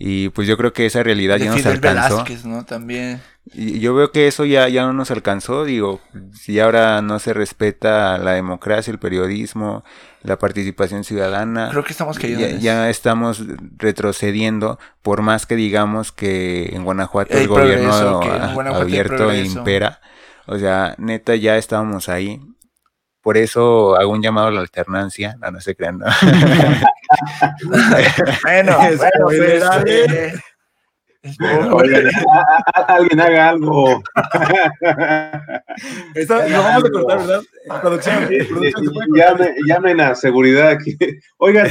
[0.00, 2.08] Y pues yo creo que esa realidad de ya nos Fidel alcanzó.
[2.18, 2.64] Velázquez, ¿no?
[2.64, 3.20] También.
[3.52, 6.00] Y yo veo que eso ya, ya no nos alcanzó, digo,
[6.32, 9.84] si ahora no se respeta la democracia, el periodismo,
[10.22, 13.42] la participación ciudadana, Creo que estamos cayendo ya, estamos
[13.76, 20.00] retrocediendo, por más que digamos que en Guanajuato el gobierno progreso, a- Guanajuato abierto impera,
[20.46, 22.40] o sea, neta ya estábamos ahí.
[23.28, 26.06] Por eso hago un llamado a la alternancia, no, no se crean, ¿no?
[28.42, 30.32] Bueno, bueno, pues, eh,
[31.70, 34.02] Oigan, a- a- alguien haga algo.
[36.14, 37.40] Esta- lo vamos a cortar, ¿verdad?
[37.82, 40.96] Producción, producción, llamen a seguridad aquí.
[41.36, 41.68] Oigan,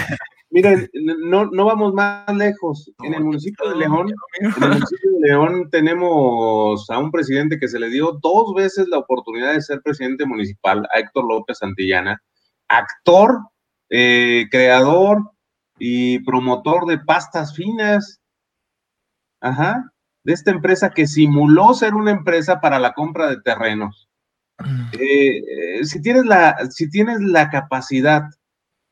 [0.50, 2.92] miren, no, no vamos más lejos.
[3.04, 4.08] En el municipio de León,
[4.40, 8.88] en el municipio de León tenemos a un presidente que se le dio dos veces
[8.88, 12.22] la oportunidad de ser presidente municipal, a Héctor López Santillana,
[12.68, 13.40] actor,
[13.90, 15.32] eh, creador
[15.80, 18.20] y promotor de pastas finas.
[19.42, 19.92] Ajá.
[20.24, 24.10] De esta empresa que simuló ser una empresa para la compra de terrenos.
[25.00, 28.24] Eh, eh, si, tienes la, si tienes la capacidad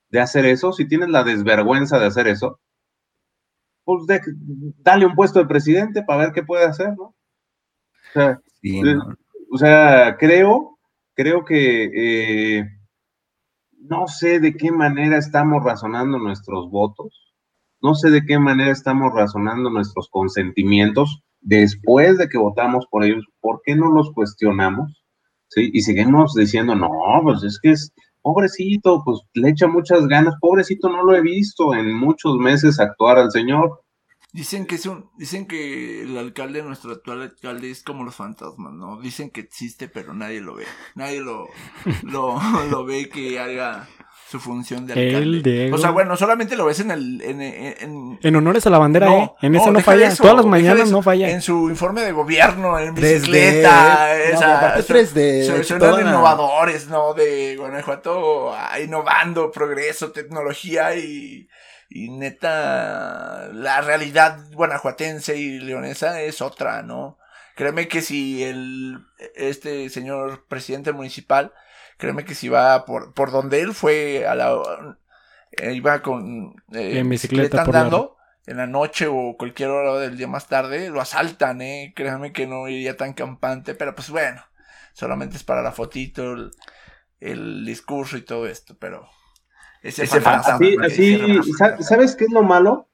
[0.10, 2.60] de hacer eso, si tienes la desvergüenza de hacer eso,
[3.84, 4.22] pues de-
[4.84, 7.04] dale un puesto de presidente para ver qué puede hacer, ¿no?
[7.04, 7.16] O
[8.14, 9.16] sea, Sí, Eh, ¿no?
[9.52, 10.78] o sea, creo,
[11.14, 11.90] creo que
[12.60, 12.66] eh,
[13.80, 17.34] no sé de qué manera estamos razonando nuestros votos,
[17.82, 23.26] no sé de qué manera estamos razonando nuestros consentimientos después de que votamos por ellos,
[23.40, 25.04] ¿por qué no los cuestionamos?
[25.50, 25.70] ¿Sí?
[25.74, 26.90] Y seguimos diciendo, no,
[27.24, 27.94] pues es que es
[28.26, 33.20] pobrecito, pues le echa muchas ganas, pobrecito, no lo he visto en muchos meses actuar
[33.20, 33.84] al señor.
[34.34, 38.74] Dicen que es un, dicen que el alcalde, nuestro actual alcalde, es como los fantasmas,
[38.74, 39.00] ¿no?
[39.00, 40.66] Dicen que existe, pero nadie lo ve.
[40.96, 41.46] Nadie lo,
[42.02, 42.40] lo,
[42.72, 43.88] lo ve que haga
[44.30, 45.52] su función de El alcalde.
[45.52, 45.76] Diego.
[45.76, 49.06] O sea, bueno, solamente lo ves en el, en, en- En honores a la bandera,
[49.06, 49.32] No, ¿eh?
[49.46, 50.08] En esa no falla.
[50.08, 50.92] eso, Todas las mañanas eso.
[50.92, 51.30] no falla.
[51.30, 53.14] En su informe de gobierno, en 3D.
[53.20, 57.14] bicicleta, No, esa, aparte so- 3D, so- de son innovadores, ¿no?
[57.14, 61.48] De Guanajuato ah, innovando, progreso, tecnología y,
[61.90, 67.18] y neta, la realidad guanajuatense y leonesa es otra, ¿no?
[67.56, 68.98] Créeme que si el,
[69.36, 71.54] este señor presidente municipal,
[71.98, 74.98] créeme que si va por, por donde él fue a la,
[75.52, 79.98] eh, iba con eh, En bicicleta por la andando en la noche o cualquier hora
[80.00, 81.94] del día más tarde, lo asaltan, eh.
[81.96, 84.42] Créanme que no iría tan campante, pero pues bueno,
[84.94, 86.52] solamente es para la fotito, el,
[87.20, 89.08] el discurso y todo esto, pero
[89.82, 91.40] ese, Ese fantasma, así, así,
[91.80, 92.90] ¿sabes qué es lo malo?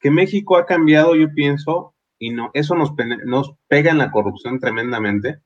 [0.00, 4.10] Que México ha cambiado, yo pienso, y no, eso nos, pene- nos pega en la
[4.12, 5.40] corrupción tremendamente,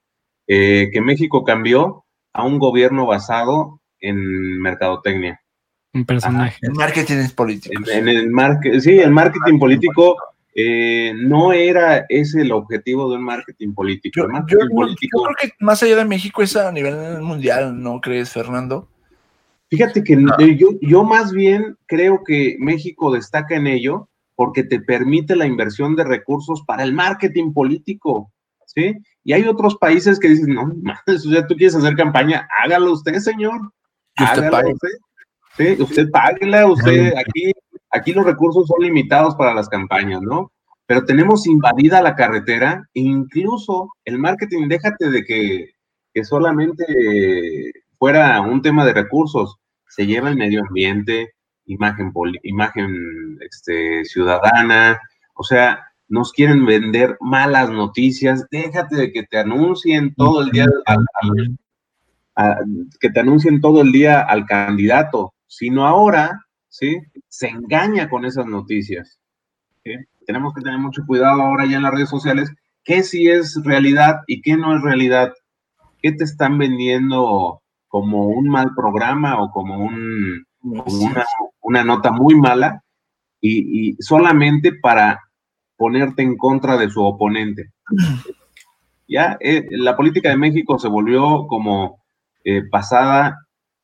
[0.47, 2.05] eh, que México cambió
[2.39, 5.41] a un gobierno basado en mercadotecnia.
[5.93, 6.57] Un personaje.
[6.63, 7.75] El marketing es político.
[7.91, 10.17] En, en el marketing, sí, el marketing político
[10.55, 14.21] eh, no era ese el objetivo de un marketing político.
[14.21, 17.21] Yo, El yo- marketing yo político, creo que más allá de México es a nivel
[17.23, 18.89] mundial, ¿no crees, Fernando?
[19.69, 24.79] Fíjate que eh, yo, yo más bien creo que México destaca en ello porque te
[24.81, 28.33] permite la inversión de recursos para el marketing político,
[28.65, 28.95] ¿sí?
[29.25, 32.93] Y hay otros países que dicen, no, mames, o sea, tú quieres hacer campaña, hágalo
[32.93, 33.61] usted, señor.
[34.19, 34.73] Usted Hágalo pague.
[34.73, 34.89] usted.
[35.57, 37.53] Sí, usted páguela, usted, aquí,
[37.91, 40.53] aquí los recursos son limitados para las campañas, ¿no?
[40.87, 45.71] Pero tenemos invadida la carretera, e incluso el marketing, déjate de que,
[46.15, 46.85] que solamente
[47.99, 49.57] fuera un tema de recursos,
[49.89, 51.35] se lleva el medio ambiente,
[51.67, 55.01] imagen, poli- imagen este, ciudadana,
[55.35, 60.67] o sea, nos quieren vender malas noticias, déjate de que te anuncien todo el día,
[60.87, 61.59] al- al-
[62.37, 62.61] a-
[63.01, 66.99] que te anuncien todo el día al candidato, sino ahora, ¿sí?
[67.29, 69.21] Se engaña con esas noticias.
[69.85, 69.93] ¿sí?
[70.27, 72.51] Tenemos que tener mucho cuidado ahora ya en las redes sociales,
[72.85, 75.33] qué sí es realidad y qué no es realidad,
[76.03, 81.25] qué te están vendiendo como un mal programa o como, un, como una,
[81.63, 82.83] una nota muy mala
[83.41, 85.21] y, y solamente para
[85.79, 87.73] ponerte en contra de su oponente.
[89.11, 92.05] Ya eh, la política de México se volvió como
[92.45, 93.39] eh, basada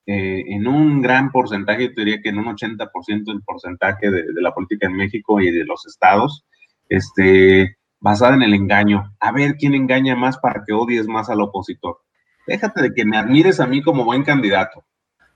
[0.04, 4.42] eh, en un gran porcentaje, yo diría que en un 80% del porcentaje de, de,
[4.42, 6.44] la política en México y de los estados,
[6.90, 9.14] este, basada en el engaño.
[9.18, 12.02] A ver quién engaña más para que odies más al opositor.
[12.46, 14.84] Déjate de que me admires a mí como buen candidato.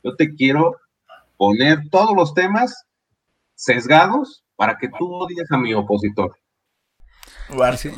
[0.04, 0.76] Yo te quiero
[1.38, 2.84] poner todos los temas
[3.54, 6.36] sesgados para que tú odies a mi opositor.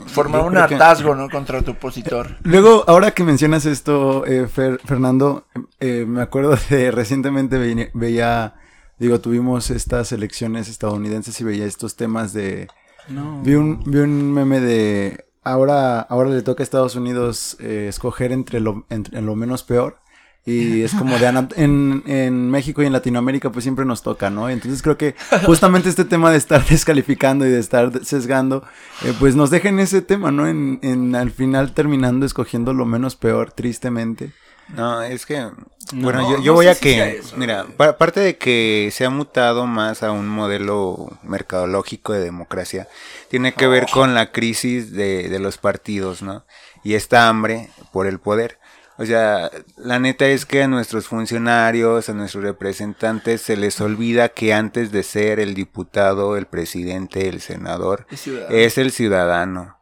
[0.07, 1.29] Formar un hartazgo, ¿no?
[1.29, 2.37] Contra tu opositor.
[2.43, 5.47] Luego, ahora que mencionas esto, eh, Fernando,
[5.81, 8.55] eh, me acuerdo de recientemente veía,
[8.99, 12.69] digo, tuvimos estas elecciones estadounidenses y veía estos temas de...
[13.09, 13.43] No.
[13.43, 15.25] Vi un, vi un meme de...
[15.43, 19.99] Ahora, ahora le toca a Estados Unidos eh, escoger entre lo, entre lo menos peor.
[20.47, 21.27] Y es como de
[21.57, 24.49] en, en México y en Latinoamérica pues siempre nos toca, ¿no?
[24.49, 25.15] Entonces creo que
[25.47, 28.65] justamente este tema de estar descalificando y de estar sesgando,
[29.05, 30.49] eh, pues nos deja en ese tema, ¿no?
[30.49, 34.33] En, en al final terminando escogiendo lo menos peor, tristemente.
[34.75, 35.49] No, es que,
[35.95, 37.67] bueno, yo, yo voy a que, mira,
[37.99, 42.89] parte de que se ha mutado más a un modelo mercadológico de democracia,
[43.29, 46.45] tiene que ver con la crisis de, de los partidos, ¿no?
[46.85, 48.59] Y esta hambre por el poder.
[49.01, 54.29] O sea, la neta es que a nuestros funcionarios, a nuestros representantes se les olvida
[54.29, 58.07] que antes de ser el diputado, el presidente, el senador,
[58.51, 59.79] es el ciudadano.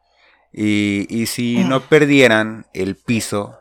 [0.53, 3.59] Y, y si no perdieran el piso,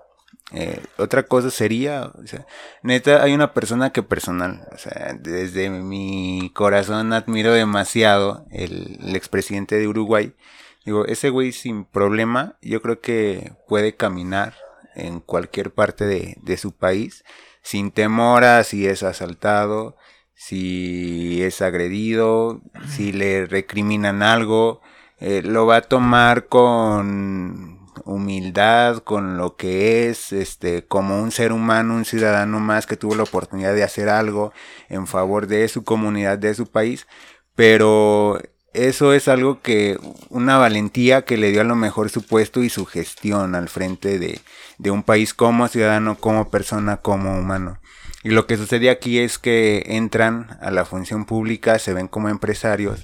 [0.52, 2.46] eh, otra cosa sería, o sea,
[2.84, 9.16] neta, hay una persona que personal, o sea, desde mi corazón admiro demasiado el, el
[9.16, 10.36] expresidente de Uruguay.
[10.84, 14.54] Digo, ese güey sin problema, yo creo que puede caminar
[14.98, 17.24] en cualquier parte de, su país,
[17.62, 19.96] sin temor a si es asaltado,
[20.34, 24.80] si es agredido, si le recriminan algo,
[25.18, 31.52] eh, lo va a tomar con humildad, con lo que es, este, como un ser
[31.52, 34.52] humano, un ciudadano más que tuvo la oportunidad de hacer algo
[34.88, 37.06] en favor de su comunidad, de su país,
[37.54, 38.40] pero
[38.86, 42.70] eso es algo que, una valentía que le dio a lo mejor su puesto y
[42.70, 44.40] su gestión al frente de,
[44.78, 47.78] de un país como ciudadano, como persona, como humano.
[48.22, 52.28] Y lo que sucede aquí es que entran a la función pública, se ven como
[52.28, 53.00] empresarios,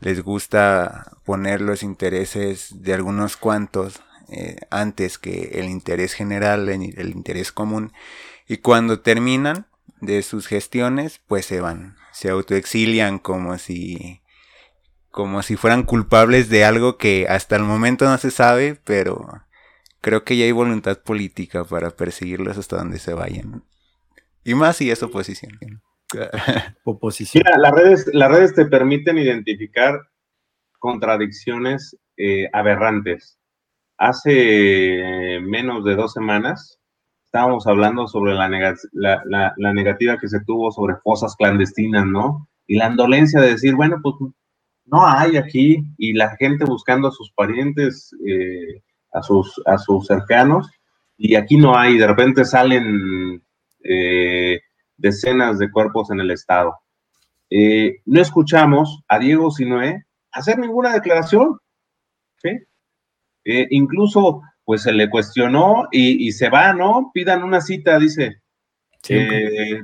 [0.00, 4.00] les gusta poner los intereses de algunos cuantos
[4.30, 7.92] eh, antes que el interés general, el interés común,
[8.46, 9.66] y cuando terminan
[10.00, 14.20] de sus gestiones, pues se van, se autoexilian como si
[15.10, 19.26] como si fueran culpables de algo que hasta el momento no se sabe, pero
[20.00, 23.64] creo que ya hay voluntad política para perseguirlos hasta donde se vayan.
[24.44, 25.58] Y más si es oposición.
[26.84, 27.44] oposición.
[27.44, 30.00] Mira, las redes, las redes te permiten identificar
[30.78, 33.38] contradicciones eh, aberrantes.
[33.96, 36.78] Hace menos de dos semanas
[37.24, 38.48] estábamos hablando sobre la,
[38.92, 42.48] la, la, negativa que se tuvo sobre fosas clandestinas, ¿no?
[42.66, 44.14] Y la indolencia de decir, bueno, pues
[44.90, 50.06] no hay aquí, y la gente buscando a sus parientes, eh, a, sus, a sus
[50.06, 50.70] cercanos,
[51.16, 53.42] y aquí no hay, de repente salen
[53.84, 54.60] eh,
[54.96, 56.74] decenas de cuerpos en el estado.
[57.50, 61.58] Eh, no escuchamos a Diego Sinoé hacer ninguna declaración.
[63.44, 67.10] incluso, pues se le cuestionó y, se va, ¿no?
[67.12, 68.42] Pidan una cita, dice.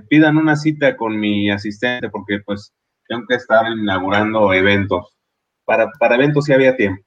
[0.08, 2.74] pidan una cita con mi asistente porque pues
[3.08, 5.16] tengo que estar inaugurando eventos.
[5.64, 7.02] Para, para eventos sí había tiempo.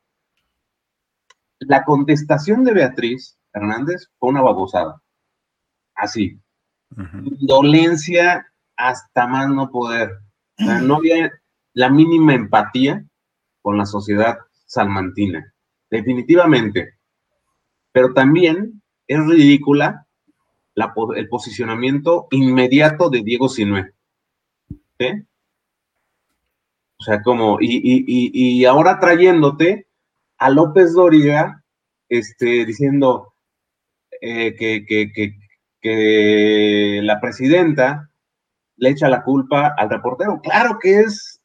[1.60, 5.02] La contestación de Beatriz Hernández fue una babosada.
[5.96, 6.40] Así.
[6.90, 10.20] Dolencia hasta más no poder.
[10.58, 11.32] no había
[11.74, 13.04] la mínima empatía
[13.62, 15.54] con la sociedad salmantina.
[15.90, 16.98] Definitivamente.
[17.92, 20.06] Pero también es ridícula
[21.16, 23.94] el posicionamiento inmediato de Diego Sinué.
[25.00, 25.27] ¿Sí?
[27.00, 29.88] O sea, como, y, y, y, ahora trayéndote
[30.40, 31.64] a López Dóriga,
[32.10, 33.34] este, diciendo
[34.22, 35.38] eh, que, que, que,
[35.80, 38.10] que, la presidenta
[38.78, 40.42] le echa la culpa al reportero.
[40.42, 41.42] Claro que es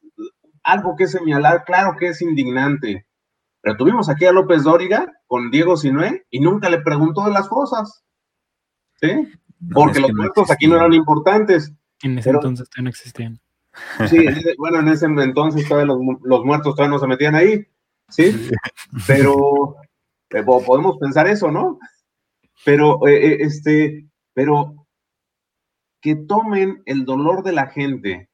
[0.62, 3.06] algo que señalar, claro que es indignante.
[3.60, 7.48] Pero tuvimos aquí a López Dóriga con Diego Sinué y nunca le preguntó de las
[7.48, 8.04] cosas.
[9.00, 9.28] ¿Sí?
[9.72, 11.72] Porque los muertos aquí no eran importantes.
[12.02, 13.41] En ese entonces no existían.
[14.08, 14.26] Sí,
[14.58, 17.66] bueno, en ese entonces todavía los, muertos todavía no se metían ahí,
[18.08, 18.50] ¿sí?
[19.06, 19.76] Pero
[20.30, 21.78] eh, podemos pensar eso, ¿no?
[22.64, 24.86] Pero, eh, eh, este, pero
[26.00, 28.28] que tomen el dolor de la gente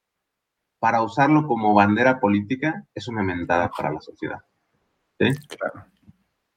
[0.78, 4.38] para usarlo como bandera política es una mentada para la sociedad.
[5.18, 5.30] ¿sí?
[5.56, 5.86] Claro.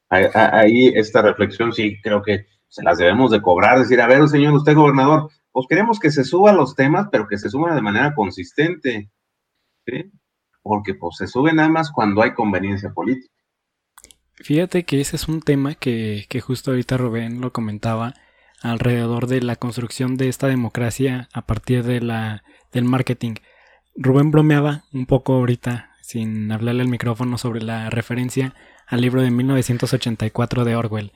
[0.10, 4.54] ahí esta reflexión sí creo que se las debemos de cobrar, decir, a ver, señor,
[4.54, 8.14] usted gobernador, pues queremos que se suban los temas, pero que se suban de manera
[8.16, 9.12] consistente,
[9.86, 10.12] ¿sí?
[10.62, 13.34] Porque pues se suben nada más cuando hay conveniencia política.
[14.36, 18.14] Fíjate que ese es un tema que, que justo ahorita Rubén lo comentaba
[18.62, 23.36] alrededor de la construcción de esta democracia a partir de la, del marketing.
[23.96, 28.56] Rubén bromeaba un poco ahorita, sin hablarle al micrófono, sobre la referencia
[28.88, 31.12] al libro de 1984 de Orwell.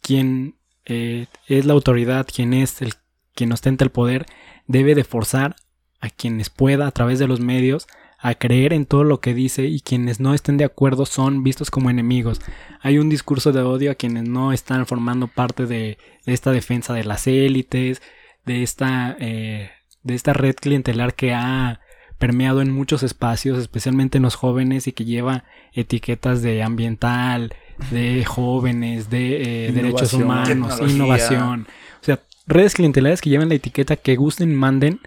[0.00, 2.94] Quien eh, es la autoridad, quien es el
[3.40, 4.26] quien ostenta el poder,
[4.66, 5.56] debe de forzar
[5.98, 7.86] a quienes pueda a través de los medios
[8.18, 11.70] a creer en todo lo que dice y quienes no estén de acuerdo son vistos
[11.70, 12.42] como enemigos.
[12.82, 17.04] Hay un discurso de odio a quienes no están formando parte de, esta defensa de
[17.04, 18.02] las élites,
[18.44, 19.70] de esta, eh,
[20.02, 21.80] de esta red clientelar que ha
[22.18, 27.54] permeado en muchos espacios, especialmente en los jóvenes y que lleva etiquetas de ambiental,
[27.90, 31.66] de jóvenes, de eh, derechos humanos, innovación.
[32.02, 32.20] O sea,
[32.50, 35.00] redes clientelares que llevan la etiqueta que gusten, manden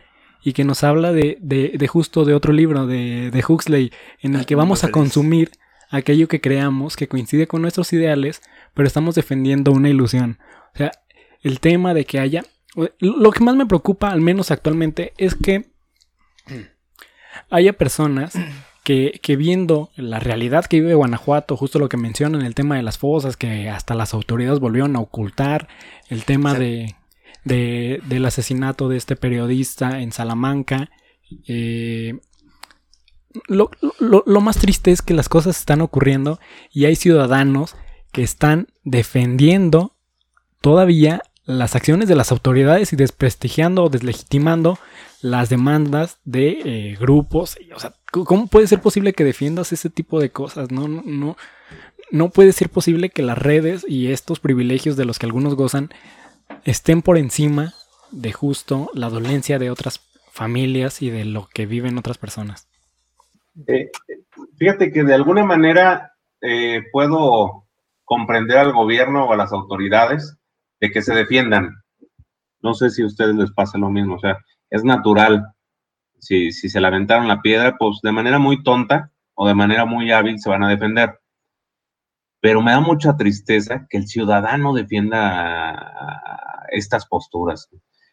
[0.43, 4.45] y que nos habla de, de, justo de otro libro de, de Huxley, en el
[4.45, 5.51] que vamos a consumir
[5.89, 8.41] aquello que creamos que coincide con nuestros ideales,
[8.73, 10.39] pero estamos defendiendo una ilusión.
[10.73, 10.91] O sea,
[11.41, 12.43] el tema de que haya...
[12.99, 15.69] Lo que más me preocupa, al menos actualmente, es que
[17.51, 18.33] haya personas
[18.83, 22.81] que, que, viendo la realidad que vive Guanajuato, justo lo que mencionan, el tema de
[22.81, 25.67] las fosas, que hasta las autoridades volvieron a ocultar,
[26.09, 26.95] el tema de,
[27.43, 30.89] de, del asesinato de este periodista en Salamanca.
[31.47, 32.19] Eh,
[33.47, 36.39] lo, lo, más triste es que las cosas están ocurriendo
[36.71, 37.75] y hay ciudadanos
[38.11, 39.95] que están defendiendo
[40.61, 44.77] todavía las acciones de las autoridades y desprestigiando o deslegitimando
[45.21, 47.57] las demandas de eh, grupos.
[47.75, 50.71] O sea, ¿cómo puede ser posible que defiendas ese tipo de cosas?
[50.71, 51.35] No, no,
[52.11, 55.89] no puede ser posible que las redes y estos privilegios de los que algunos gozan
[56.63, 57.73] estén por encima
[58.11, 60.01] de justo la dolencia de otras
[60.31, 62.67] familias y de lo que viven otras personas.
[63.67, 63.91] Eh,
[64.57, 67.65] fíjate que de alguna manera eh, puedo
[68.03, 70.37] comprender al gobierno o a las autoridades
[70.79, 71.71] de que se defiendan.
[72.61, 74.37] No sé si a ustedes les pasa lo mismo, o sea,
[74.69, 75.47] es natural.
[76.19, 80.11] Si, si se lamentaron la piedra, pues de manera muy tonta o de manera muy
[80.11, 81.19] hábil se van a defender
[82.43, 87.69] pero me da mucha tristeza que el ciudadano defienda estas posturas.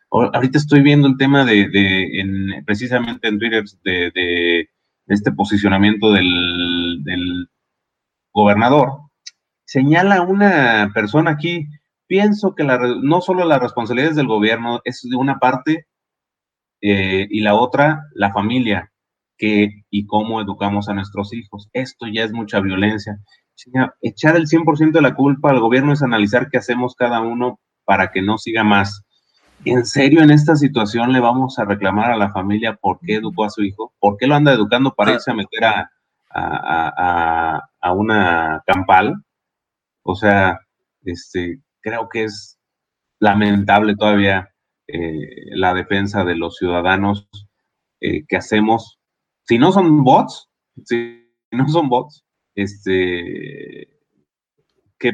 [0.09, 4.69] Ahorita estoy viendo el tema de, precisamente en Twitter, de,
[5.09, 7.49] este posicionamiento del,
[8.33, 9.01] gobernador.
[9.65, 11.67] Señala una persona aquí,
[12.07, 15.89] pienso que no solo la responsabilidad es del gobierno, es de una parte
[16.81, 18.93] eh, y la otra, la familia,
[19.37, 21.69] que y cómo educamos a nuestros hijos.
[21.73, 23.19] Esto ya es mucha violencia
[24.01, 28.11] echar el 100% de la culpa al gobierno es analizar qué hacemos cada uno para
[28.11, 29.05] que no siga más.
[29.65, 33.45] ¿En serio en esta situación le vamos a reclamar a la familia por qué educó
[33.45, 33.93] a su hijo?
[33.99, 35.91] ¿Por qué lo anda educando para irse a meter a,
[37.81, 39.23] a, una campal?
[40.03, 40.61] O sea,
[41.05, 42.59] este, creo que es
[43.19, 44.49] lamentable todavía
[44.87, 47.29] eh, la defensa de los ciudadanos
[48.01, 48.99] eh, que hacemos.
[49.45, 50.49] Si no son bots,
[50.85, 52.25] si no son bots,
[52.55, 53.89] este,
[54.99, 55.13] qué,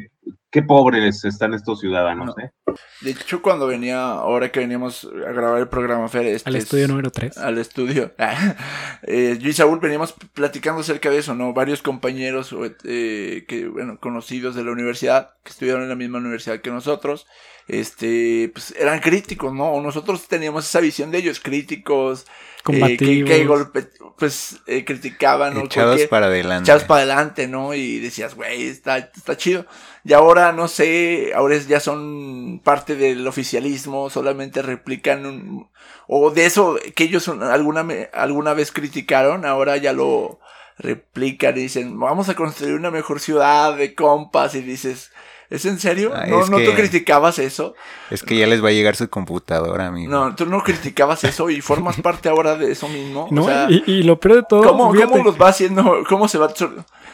[0.51, 2.51] qué pobres están estos ciudadanos, ¿eh?
[3.01, 6.89] De hecho, cuando venía, ahora que veníamos a grabar el programa, Fer, este al estudio
[6.89, 7.39] número 3.
[7.39, 8.13] Al estudio.
[9.03, 11.53] eh, yo y Saúl veníamos platicando acerca de eso, ¿no?
[11.53, 12.55] Varios compañeros
[12.85, 17.27] eh, que, bueno, conocidos de la universidad, que estudiaron en la misma universidad que nosotros,
[17.69, 19.81] este, pues eran críticos, ¿no?
[19.81, 22.27] Nosotros teníamos esa visión de ellos, críticos,
[22.73, 23.89] eh, que, golpe,
[24.19, 26.65] pues eh, criticaban, Echados para adelante.
[26.65, 27.75] Echados para adelante, ¿no?
[27.75, 29.67] Y decías, güey, está, está chido.
[30.05, 35.69] Y ahora, no sé, ahora ya son parte del oficialismo, solamente replican un,
[36.07, 40.41] o de eso que ellos alguna, alguna vez criticaron, ahora ya lo
[40.79, 45.11] replican y dicen, vamos a construir una mejor ciudad de compas y dices,
[45.49, 46.13] ¿Es en serio?
[46.15, 47.75] Ah, ¿No, ¿no tú criticabas eso?
[48.11, 50.11] Es que ya les va a llegar su computadora, amigo.
[50.11, 53.29] No, tú no criticabas eso y formas parte ahora de eso mismo.
[53.31, 54.63] No, y, lo peor de todo.
[54.63, 56.03] ¿Cómo, ¿cómo los va haciendo?
[56.09, 56.53] ¿Cómo se va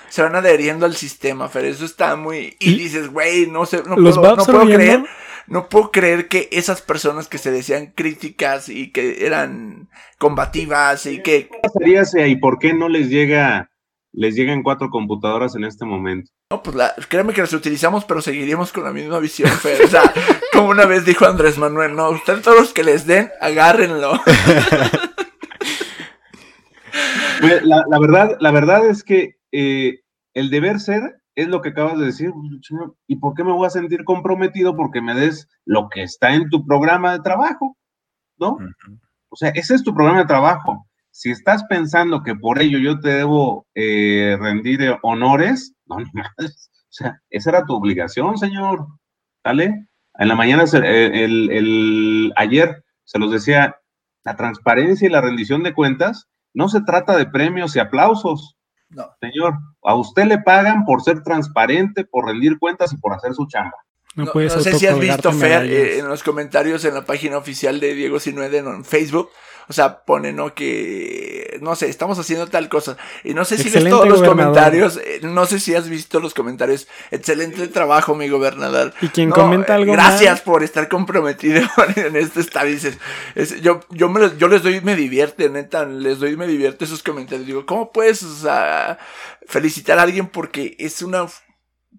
[0.08, 1.66] se van adheriendo al sistema, Fer?
[1.66, 2.56] Eso está muy.
[2.58, 5.04] Y, dices, güey, no sé, no, puedo, no puedo creer.
[5.46, 9.88] No puedo creer que esas personas que se decían críticas y que eran
[10.18, 11.48] combativas y que.
[11.48, 13.72] ¿Qué pasaría y por qué no les llega
[14.12, 16.30] les llegan cuatro computadoras en este momento.
[16.50, 20.02] No, pues la, créeme que las utilizamos, pero seguiríamos con la misma visión, O sea,
[20.52, 24.20] como una vez dijo Andrés Manuel, no, ustedes todos los que les den, agárrenlo.
[27.40, 31.98] Pues, la, verdad, la verdad es que eh, el deber ser es lo que acabas
[31.98, 32.32] de decir.
[33.06, 34.76] ¿Y por qué me voy a sentir comprometido?
[34.76, 37.76] Porque me des lo que está en tu programa de trabajo,
[38.38, 38.58] ¿no?
[39.28, 40.86] O sea, ese es tu programa de trabajo.
[41.10, 46.90] Si estás pensando que por ello yo te debo eh, rendir honores, no, no, o
[46.90, 48.86] sea, esa era tu obligación, señor.
[49.44, 49.86] ¿Vale?
[50.18, 53.76] En la mañana, eh, el, el, ayer se los decía,
[54.24, 58.56] la transparencia y la rendición de cuentas no se trata de premios y aplausos.
[58.92, 59.10] No.
[59.20, 63.46] Señor, a usted le pagan por ser transparente, por rendir cuentas y por hacer su
[63.46, 63.76] chamba.
[64.14, 67.94] No, sé si has visto, Fer, eh, en los comentarios en la página oficial de
[67.94, 69.30] Diego Sinuede en Facebook,
[69.68, 70.54] o sea, pone, ¿no?
[70.54, 71.31] Que,
[71.62, 72.96] no sé, estamos haciendo tal cosa.
[73.22, 76.34] Y no sé si ves todos los comentarios, eh, no sé si has visto los
[76.34, 76.88] comentarios.
[77.10, 78.92] Excelente trabajo, mi gobernador.
[79.00, 81.62] Y quien comenta algo Gracias por estar comprometido
[81.96, 82.66] en este estado.
[82.66, 82.98] Dices,
[83.62, 87.46] yo, yo, me, yo les doy, me divierte, neta, les doy, me divierte esos comentarios.
[87.46, 88.26] Digo, ¿cómo puedes
[89.46, 91.26] felicitar a alguien porque es una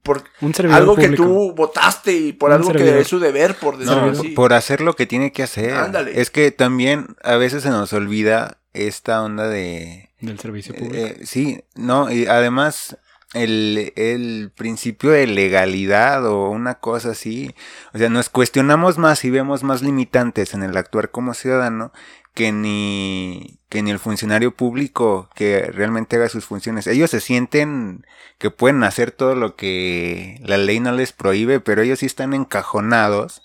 [0.02, 0.22] por
[0.70, 4.30] algo que tú votaste y por algo que es su deber, por decirlo así.
[4.30, 5.74] Por hacer lo que tiene que hacer.
[6.14, 10.10] Es que también a veces se nos olvida esta onda de...
[10.20, 11.06] Del servicio eh, público.
[11.06, 12.98] Eh, sí, no, y además
[13.34, 17.54] el, el, principio de legalidad o una cosa así.
[17.94, 21.92] O sea, nos cuestionamos más y vemos más limitantes en el actuar como ciudadano
[22.34, 26.88] que ni, que ni el funcionario público que realmente haga sus funciones.
[26.88, 28.06] Ellos se sienten
[28.40, 32.34] que pueden hacer todo lo que la ley no les prohíbe, pero ellos sí están
[32.34, 33.44] encajonados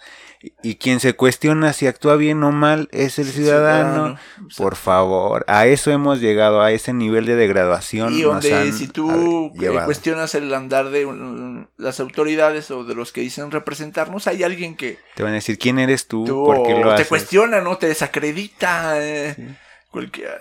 [0.62, 4.16] y quien se cuestiona si actúa bien o mal es el ciudadano.
[4.56, 8.14] Por favor, a eso hemos llegado, a ese nivel de degradación.
[8.14, 13.20] Y donde si tú eh, cuestionas el andar de las autoridades o de los que
[13.20, 14.98] dicen representarnos, hay alguien que...
[15.16, 16.24] Te van a decir, ¿quién eres tú?
[16.24, 17.76] ¿Por qué lo te cuestiona, ¿no?
[17.78, 18.94] Te desacredita.
[19.04, 19.56] Eh,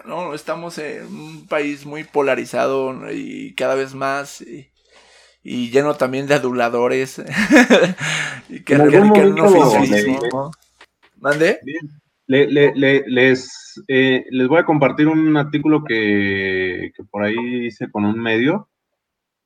[0.05, 4.69] no, estamos en un país muy polarizado y cada vez más y
[5.71, 7.21] lleno también de aduladores
[8.49, 10.51] y que radican un
[11.19, 11.59] ¿Mande?
[12.27, 18.19] les, eh, les voy a compartir un artículo que, que por ahí hice con un
[18.19, 18.69] medio.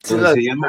[0.01, 0.67] se llama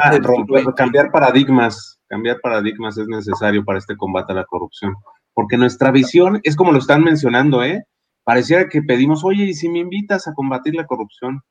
[0.76, 1.98] Cambiar paradigmas.
[2.08, 4.94] Cambiar paradigmas es necesario para este combate a la corrupción.
[5.32, 7.84] Porque nuestra visión es como lo están mencionando, ¿eh?
[8.24, 11.42] Pareciera que pedimos, oye, ¿y si me invitas a combatir la corrupción?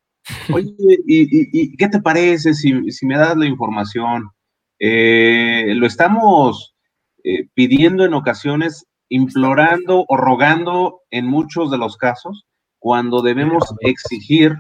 [0.53, 0.73] Oye,
[1.07, 2.73] ¿y, qué te parece si,
[3.05, 4.29] me das la información?
[4.79, 6.75] Eh, lo estamos
[7.23, 12.45] eh, pidiendo en ocasiones, implorando o rogando en muchos de los casos,
[12.79, 14.55] cuando debemos exigir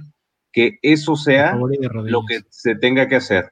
[0.51, 3.51] que eso sea lo que se tenga que hacer.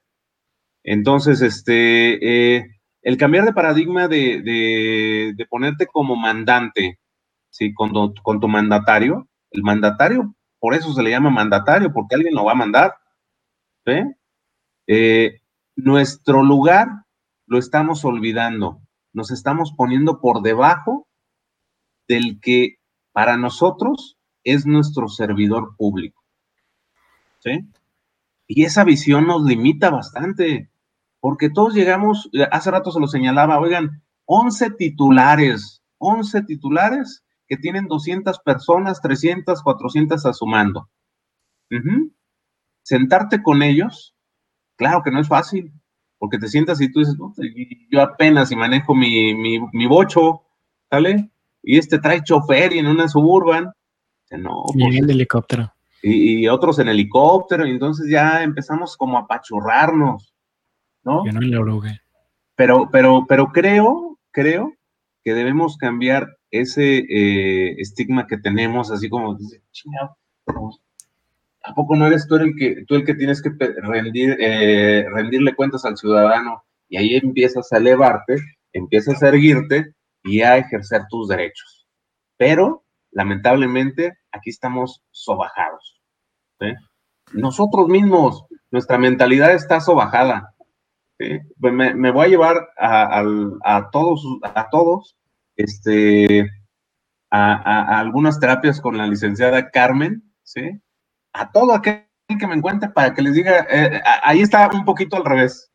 [0.84, 2.66] Entonces, este, eh,
[3.02, 7.00] el cambiar de paradigma de, ponerte como mandante,
[7.50, 7.74] ¿sí?
[7.74, 12.46] Con, con tu mandatario, el mandatario por eso se le llama mandatario, porque alguien lo
[12.46, 12.96] va a mandar.
[14.88, 15.42] Eh,
[15.76, 16.88] nuestro lugar
[17.48, 18.82] lo estamos olvidando,
[19.14, 21.08] nos estamos poniendo por debajo
[22.08, 22.78] del que
[23.12, 26.24] para nosotros es nuestro servidor público.
[27.40, 27.68] ¿Sí?
[28.48, 30.70] Y esa visión nos limita bastante,
[31.20, 37.88] porque todos llegamos, hace rato se lo señalaba, oigan, 11 titulares, 11 titulares que tienen
[37.88, 40.88] 200 personas, 300, 400 a su mando.
[42.84, 44.16] Sentarte con ellos,
[44.78, 45.74] claro que no es fácil,
[46.20, 47.16] porque te sientas y tú dices,
[47.90, 50.44] yo apenas y manejo mi, mi, bocho,
[50.92, 51.32] ¿sale?
[51.64, 53.72] Y este trae chofer y en una suburban.
[54.32, 55.74] No, y pues, helicóptero.
[56.04, 60.36] Y, otros en helicóptero, y entonces ya empezamos como a pachurrarnos,
[61.04, 61.26] ¿no?
[61.26, 62.00] Yo no le
[62.56, 64.72] Pero, pero, pero creo, creo
[65.24, 69.38] que debemos cambiar ese eh, estigma que tenemos, así como,
[69.72, 70.18] chingado,
[71.64, 75.56] ¿a poco no eres tú el que, tú el que tienes que rendir, eh, rendirle
[75.56, 76.64] cuentas al ciudadano?
[76.88, 78.38] Y ahí empiezas a elevarte,
[78.74, 79.94] empiezas a erguirte
[80.24, 81.88] y a ejercer tus derechos.
[82.38, 86.02] Pero, lamentablemente, aquí estamos sobajados.
[87.34, 90.56] Nosotros mismos, nuestra mentalidad está sobajada.
[91.60, 95.19] Me, voy a llevar a, todos, a todos
[95.60, 96.50] este,
[97.30, 100.82] a, algunas terapias con la licenciada Carmen, ¿sí?
[101.34, 105.18] A todo aquel que me encuentre para que les diga, eh, ahí está un poquito
[105.18, 105.70] al revés,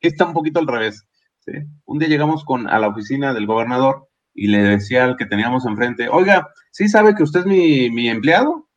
[0.00, 1.06] está un poquito al revés,
[1.38, 1.52] ¿sí?
[1.84, 5.66] Un día llegamos con, a la oficina del gobernador y le decía al que teníamos
[5.66, 8.68] enfrente, oiga, ¿sí sabe que usted es mi, mi empleado?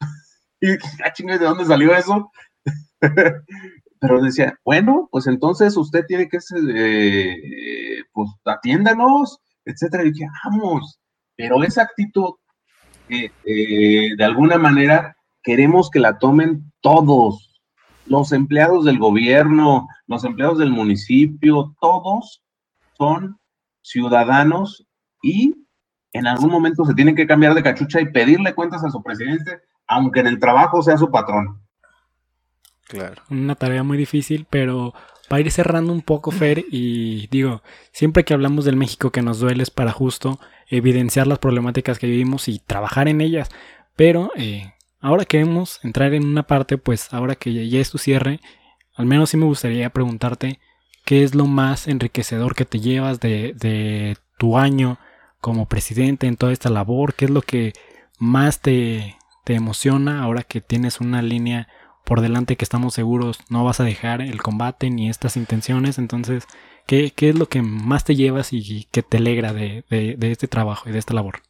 [0.60, 2.30] y ah, ¿de dónde salió eso?
[4.00, 6.38] Pero decía, bueno, pues entonces usted tiene que,
[6.68, 10.04] eh, pues atiéndanos, etcétera.
[10.04, 10.98] Y dije, vamos,
[11.36, 12.34] pero esa actitud,
[13.08, 17.60] eh, de alguna manera, queremos que la tomen todos,
[18.06, 22.42] los empleados del gobierno, los empleados del municipio, todos
[22.96, 23.38] son
[23.82, 24.86] ciudadanos
[25.22, 25.54] y
[26.12, 29.60] en algún momento se tienen que cambiar de cachucha y pedirle cuentas a su presidente,
[29.86, 31.60] aunque en el trabajo sea su patrón.
[32.88, 33.22] Claro.
[33.30, 34.94] Una tarea muy difícil, pero
[35.28, 37.62] para ir cerrando un poco, Fer, y digo,
[37.92, 42.06] siempre que hablamos del México que nos duele es para justo evidenciar las problemáticas que
[42.06, 43.50] vivimos y trabajar en ellas.
[43.96, 48.40] Pero eh, ahora queremos entrar en una parte, pues ahora que ya es tu cierre,
[48.94, 50.60] al menos sí me gustaría preguntarte
[51.04, 54.98] qué es lo más enriquecedor que te llevas de, de tu año
[55.40, 57.72] como presidente en toda esta labor, qué es lo que
[58.18, 61.68] más te, te emociona ahora que tienes una línea
[62.06, 65.98] por delante que estamos seguros no vas a dejar el combate ni estas intenciones.
[65.98, 66.46] Entonces,
[66.86, 70.46] ¿qué, qué es lo que más te llevas y que te alegra de, de, este
[70.46, 71.40] trabajo y de esta labor?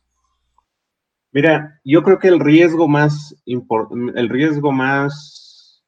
[1.30, 5.84] Mira, yo creo que el riesgo más el riesgo más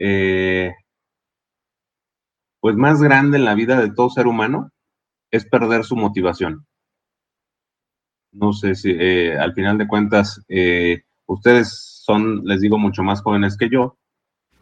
[0.00, 0.72] eh,
[2.58, 4.70] pues más grande en la vida de todo ser humano
[5.30, 6.66] es perder su motivación.
[8.32, 13.22] No sé si eh, al final de cuentas eh, ustedes son, les digo, mucho más
[13.22, 13.99] jóvenes que yo,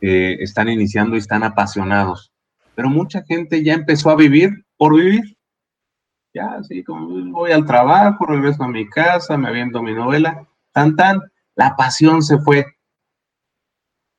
[0.01, 2.33] están iniciando y están apasionados.
[2.75, 5.37] Pero mucha gente ya empezó a vivir por vivir.
[6.33, 10.95] Ya, así como voy al trabajo, regreso a mi casa, me aviento mi novela, tan
[10.95, 11.21] tan,
[11.55, 12.65] la pasión se fue.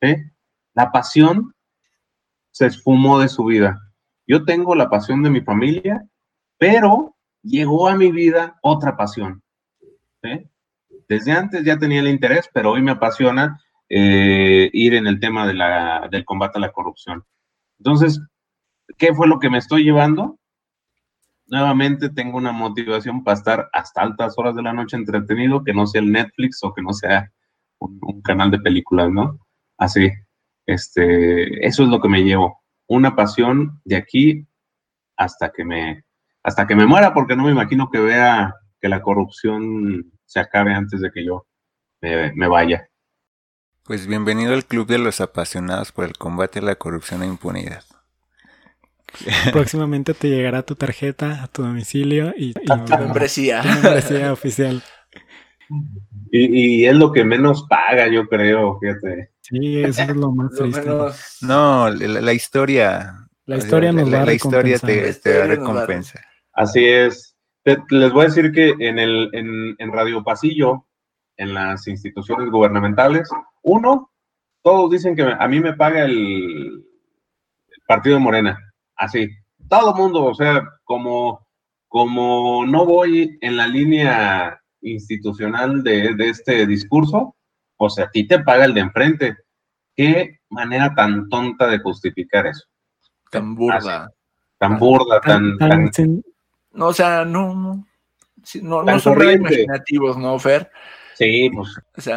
[0.02, 0.18] ¿Eh?
[0.74, 1.54] La pasión
[2.52, 3.80] se esfumó de su vida.
[4.28, 6.06] Yo tengo la pasión de mi familia,
[6.58, 9.42] pero llegó a mi vida otra pasión.
[11.08, 15.48] Desde antes ya tenía el interés, pero hoy me apasiona eh, ir en el tema
[15.48, 17.24] de la, del combate a la corrupción.
[17.80, 18.22] Entonces,
[18.98, 20.38] ¿qué fue lo que me estoy llevando?
[21.48, 25.88] Nuevamente tengo una motivación para estar hasta altas horas de la noche entretenido, que no
[25.88, 27.32] sea el Netflix o que no sea
[27.80, 29.40] un, canal de películas, ¿no?
[29.78, 30.12] Así,
[30.68, 32.62] este, eso es lo que me llevo.
[32.88, 34.46] Una pasión de aquí
[35.18, 36.04] hasta que me,
[36.44, 40.74] hasta que me muera, porque no me imagino que vea que la corrupción se acabe
[40.74, 41.48] antes de que yo
[42.02, 42.88] me vaya.
[43.90, 47.84] Pues bienvenido al club de los apasionados por el combate a la corrupción e impunidad.
[49.52, 53.64] Próximamente te llegará tu tarjeta a tu domicilio y, tu membresía.
[54.32, 54.84] oficial.
[56.32, 59.32] Y, es lo que menos paga, yo creo, fíjate.
[59.42, 60.88] Sí, eso es lo más triste.
[61.42, 63.28] No, la, historia.
[63.48, 66.22] La historia nos la, la historia te, da recompensa.
[66.54, 67.36] Así es.
[67.66, 70.86] les voy a decir que en, el, en Radio Pasillo
[71.40, 73.30] en las instituciones gubernamentales.
[73.64, 74.12] Uno,
[74.62, 76.86] todos dicen que a mí me paga el,
[77.88, 78.60] partido de Morena,
[78.96, 79.30] así.
[79.68, 81.48] Todo el mundo, o sea, como,
[81.88, 87.36] como no voy en la línea institucional de, este discurso,
[87.78, 89.38] o sea, a ti te paga el de enfrente.
[89.96, 92.66] Qué manera tan tonta de justificar eso.
[93.32, 94.12] Tan burda.
[94.58, 95.58] tan burda, tan,
[96.74, 97.86] No, o sea, no, no,
[98.62, 100.70] no, no son imaginativos, ¿no, Fer?
[101.20, 102.10] Sí, pues.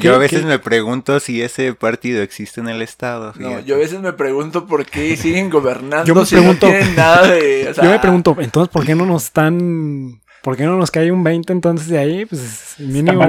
[0.00, 3.34] yo, a veces me pregunto si ese partido existe en el Estado.
[3.38, 7.74] No, yo a veces me pregunto por qué siguen gobernando yo me pregunto, nada de.
[7.82, 10.22] yo me pregunto, entonces, ¿por qué no nos están.
[10.42, 12.24] ¿Por qué no nos cae un 20 entonces de ahí?
[12.24, 13.20] Pues mínimo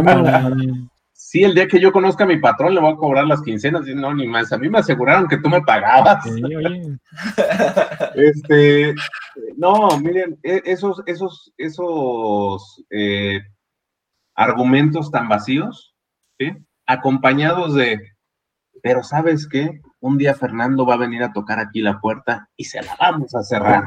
[1.13, 3.85] Sí, el día que yo conozca a mi patrón le voy a cobrar las quincenas.
[3.85, 4.53] Y no, ni más.
[4.53, 6.23] A mí me aseguraron que tú me pagabas.
[6.23, 6.97] Sí, oye.
[8.15, 8.95] este,
[9.57, 13.41] no, miren, e, esos, esos, esos eh,
[14.37, 15.95] argumentos tan vacíos,
[16.39, 16.53] ¿sí?
[16.85, 17.99] acompañados de,
[18.81, 22.63] pero sabes qué, un día Fernando va a venir a tocar aquí la puerta y
[22.63, 23.83] se la vamos a cerrar.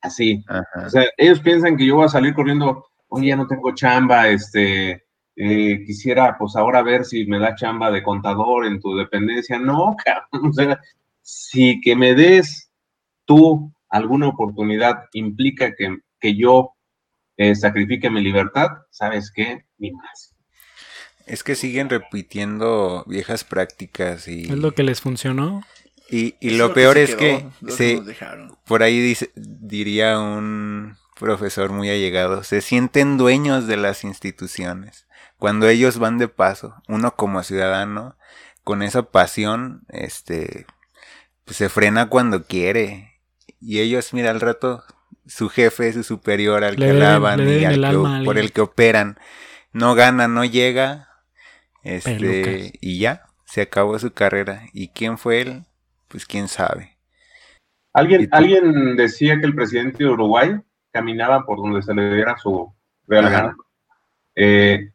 [0.00, 0.44] Así.
[0.84, 4.28] O sea, ellos piensan que yo voy a salir corriendo, oye, ya no tengo chamba,
[4.28, 5.02] este,
[5.34, 9.58] eh, quisiera pues ahora ver si me da chamba de contador en tu dependencia.
[9.58, 10.78] No, cabrón, o sea,
[11.22, 12.70] si que me des
[13.24, 16.73] tú alguna oportunidad implica que, que yo
[17.36, 19.64] eh, sacrifique mi libertad, ¿sabes qué?
[19.78, 20.34] Ni más.
[21.26, 24.44] Es que siguen repitiendo viejas prácticas y...
[24.44, 25.62] Es lo que les funcionó.
[26.10, 28.00] Y, lo, peor es que se,
[28.66, 35.06] por ahí dice, diría un profesor muy allegado, se sienten dueños de las instituciones.
[35.38, 38.16] Cuando ellos van de paso, uno como ciudadano,
[38.62, 40.66] con esa pasión, este,
[41.44, 43.20] pues se frena cuando quiere.
[43.60, 44.84] Y ellos, mira, al rato
[45.26, 49.18] su jefe, su superior al que alaban y al por el que operan.
[49.72, 51.08] No gana, no llega.
[51.82, 54.62] Este, y ya, se acabó su carrera.
[54.72, 55.64] ¿Y quién fue él?
[56.08, 56.96] Pues quién sabe.
[57.92, 60.60] Alguien, alguien decía que el presidente de Uruguay
[60.90, 62.72] caminaba por donde se le diera su
[63.06, 63.56] real gana.
[64.34, 64.90] Eh,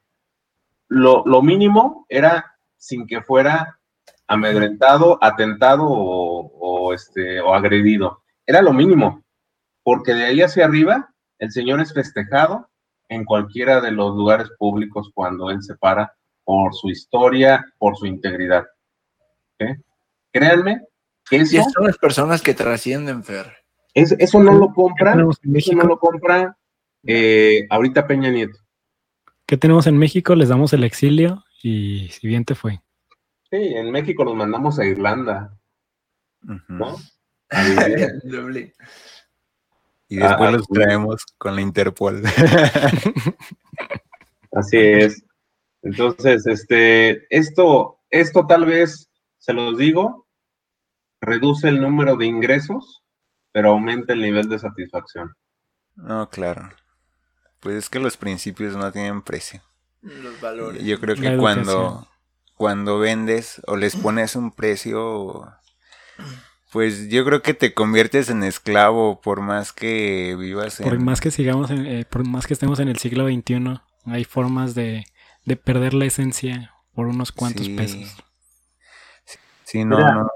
[0.88, 3.80] lo, lo mínimo era sin que fuera
[4.28, 8.24] amedrentado, atentado o, o, este, o agredido.
[8.46, 9.24] Era lo mínimo,
[9.90, 12.70] porque de ahí hacia arriba el señor es festejado
[13.08, 16.14] en cualquiera de los lugares públicos cuando él se para
[16.44, 18.66] por su historia, por su integridad.
[20.32, 20.82] Créanme
[21.28, 23.48] que eso, Y son las personas que trascienden, Fer.
[23.96, 25.16] es- eso no lo compra,
[25.56, 26.56] eso no lo compra
[27.04, 28.60] eh, ahorita Peña Nieto.
[29.48, 30.36] ¿Qué tenemos en México?
[30.36, 32.80] Les damos el exilio y si bien te fue.
[33.50, 35.58] Sí, en México los mandamos a Irlanda,
[36.44, 36.62] Ujú.
[36.68, 36.96] ¿no?
[37.50, 37.64] A.
[40.10, 42.24] Y después Ah, los ah, traemos con la Interpol.
[44.52, 45.24] Así es.
[45.84, 50.28] Entonces, este, esto, esto tal vez, se los digo,
[51.22, 53.04] reduce el número de ingresos,
[53.52, 55.36] pero aumenta el nivel de satisfacción.
[55.96, 56.70] no, claro.
[57.60, 59.62] Pues es que los principios no tienen precio.
[60.02, 60.84] Los valores.
[60.84, 62.08] Yo creo que cuando,
[62.56, 65.46] cuando vendes o les pones un precio,
[66.72, 70.88] pues yo creo que te conviertes en esclavo por más que vivas en...
[70.88, 74.24] Por más que sigamos, en- eh, por más que estemos en el siglo XXI, hay
[74.24, 75.04] formas de,
[75.46, 77.76] de perder la esencia por unos cuantos Sí.
[77.76, 78.16] pesos.
[79.64, 80.14] Sí, no, Mira.
[80.14, 80.30] no.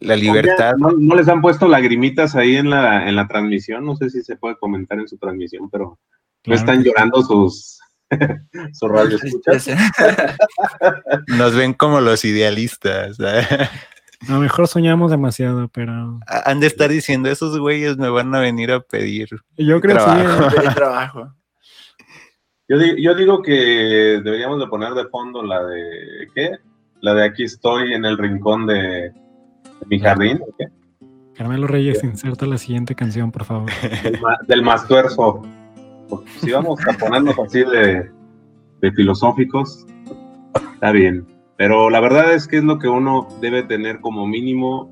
[0.00, 0.74] La libertad.
[0.78, 3.84] ¿No, no les han puesto lagrimitas ahí en la, en la transmisión?
[3.84, 5.98] No sé si se puede comentar en su transmisión, pero
[6.46, 6.88] no están sí.
[6.88, 7.80] llorando sus,
[8.72, 9.68] sus radioescuchas.
[11.28, 13.16] Nos ven como los idealistas.
[14.28, 18.40] A lo mejor soñamos demasiado, pero Han de estar diciendo, esos güeyes me van a
[18.40, 19.28] venir a pedir.
[19.56, 20.74] yo creo que sí.
[20.74, 21.20] Trabajo.
[21.22, 21.28] eh.
[22.68, 23.52] Yo, di- yo digo que
[24.24, 26.52] deberíamos de poner de fondo la de, ¿qué?
[27.00, 29.12] La de aquí estoy en el rincón de, de
[29.86, 30.66] mi jardín, ¿o qué?
[31.34, 33.70] Carmelo Reyes, inserta la siguiente canción, por favor.
[34.02, 35.42] del, ma- del mastuerzo.
[36.08, 38.10] Porque si vamos a ponernos así de,
[38.80, 39.84] de filosóficos,
[40.74, 41.26] está bien.
[41.56, 44.90] Pero la verdad es que es lo que uno debe tener como mínimo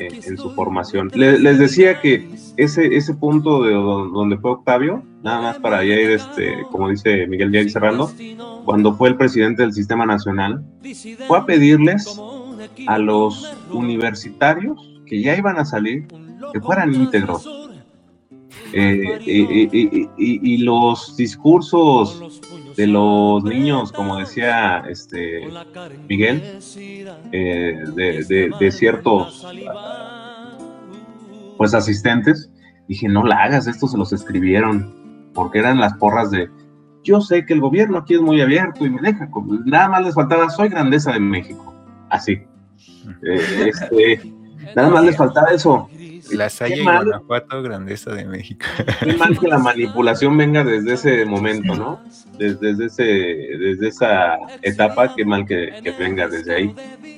[0.00, 1.10] eh, en su formación.
[1.14, 5.84] Le- les decía que ese, ese punto de do- donde fue Octavio, nada más para
[5.84, 8.10] ya ir, este, como dice Miguel, ir cerrando,
[8.64, 10.64] cuando fue el presidente del Sistema Nacional,
[11.26, 12.20] fue a pedirles
[12.86, 16.06] a los universitarios que ya iban a salir
[16.52, 17.59] que fueran íntegros.
[18.72, 22.22] Eh, y, y- y- y- y los discursos
[22.76, 25.40] de los niños, como decía este
[26.08, 26.40] Miguel,
[27.32, 29.46] eh, de, de- de ciertos
[31.56, 32.50] pues asistentes,
[32.88, 34.94] dije, no la hagas, esto se los escribieron,
[35.34, 36.48] porque eran las porras de,
[37.04, 39.28] yo sé que el gobierno aquí es muy abierto y me deja,
[39.66, 41.74] nada más les faltaba, soy grandeza de México,
[42.08, 42.38] así.
[43.22, 44.32] Eh, este,
[44.76, 45.88] nada más les faltaba eso.
[46.30, 47.04] La Qué Salle y mal.
[47.04, 48.66] Guanajuato, grandeza de México.
[49.00, 52.00] Qué mal que la manipulación venga desde ese momento, ¿no?
[52.38, 53.02] Desde, desde ese,
[53.58, 56.74] desde esa etapa, qué mal que, que venga desde ahí.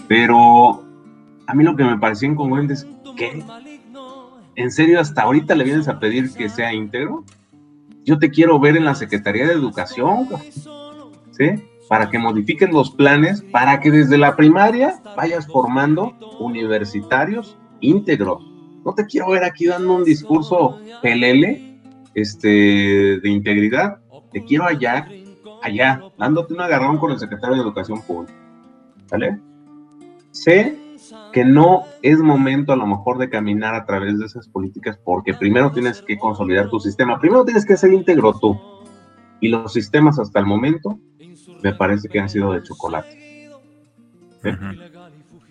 [0.09, 0.85] Pero
[1.47, 2.87] a mí lo que me pareció incongruente es
[3.17, 3.45] que,
[4.55, 7.25] ¿en serio hasta ahorita le vienes a pedir que sea íntegro?
[8.05, 10.29] Yo te quiero ver en la Secretaría de Educación,
[11.33, 11.63] ¿sí?
[11.93, 18.43] Para que modifiquen los planes, para que desde la primaria vayas formando universitarios íntegros.
[18.83, 21.83] No te quiero ver aquí dando un discurso pelele
[22.15, 23.99] este, de integridad.
[24.33, 25.07] Te quiero allá,
[25.63, 28.33] allá, dándote un agarrón con el secretario de Educación Pública.
[29.05, 29.39] ¿Sale?
[30.31, 30.79] Sé
[31.31, 35.35] que no es momento a lo mejor de caminar a través de esas políticas porque
[35.35, 38.59] primero tienes que consolidar tu sistema, primero tienes que ser íntegro tú.
[39.43, 40.99] Y los sistemas hasta el momento
[41.63, 43.51] me parece que han sido de chocolate.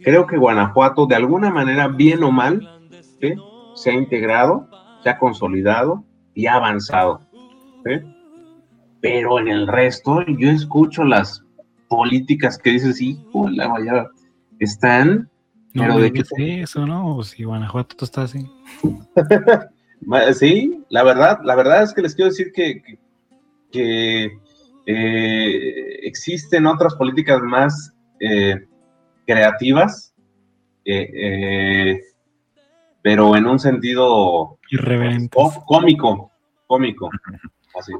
[0.03, 2.67] Creo que Guanajuato, de alguna manera, bien o mal,
[3.21, 3.33] ¿sí?
[3.75, 4.67] se ha integrado,
[5.03, 6.03] se ha consolidado
[6.33, 7.21] y ha avanzado.
[7.85, 8.01] ¿sí?
[8.99, 11.43] Pero en el resto, yo escucho las
[11.87, 14.07] políticas que dices, hijo, la vaya,
[14.59, 15.29] están,
[15.73, 17.17] No pero de digas qué eso, ¿no?
[17.17, 18.49] O si Guanajuato tú estás así.
[20.33, 22.99] Sí, la verdad, la verdad es que les quiero decir que, que,
[23.71, 24.39] que,
[24.93, 28.55] eh, existen otras políticas más eh,
[29.25, 30.13] creativas,
[30.85, 31.99] eh,
[33.01, 35.29] pero en un sentido Irreverentes.
[35.33, 36.31] có- cómico,
[36.67, 37.09] cómico,
[37.79, 37.93] así.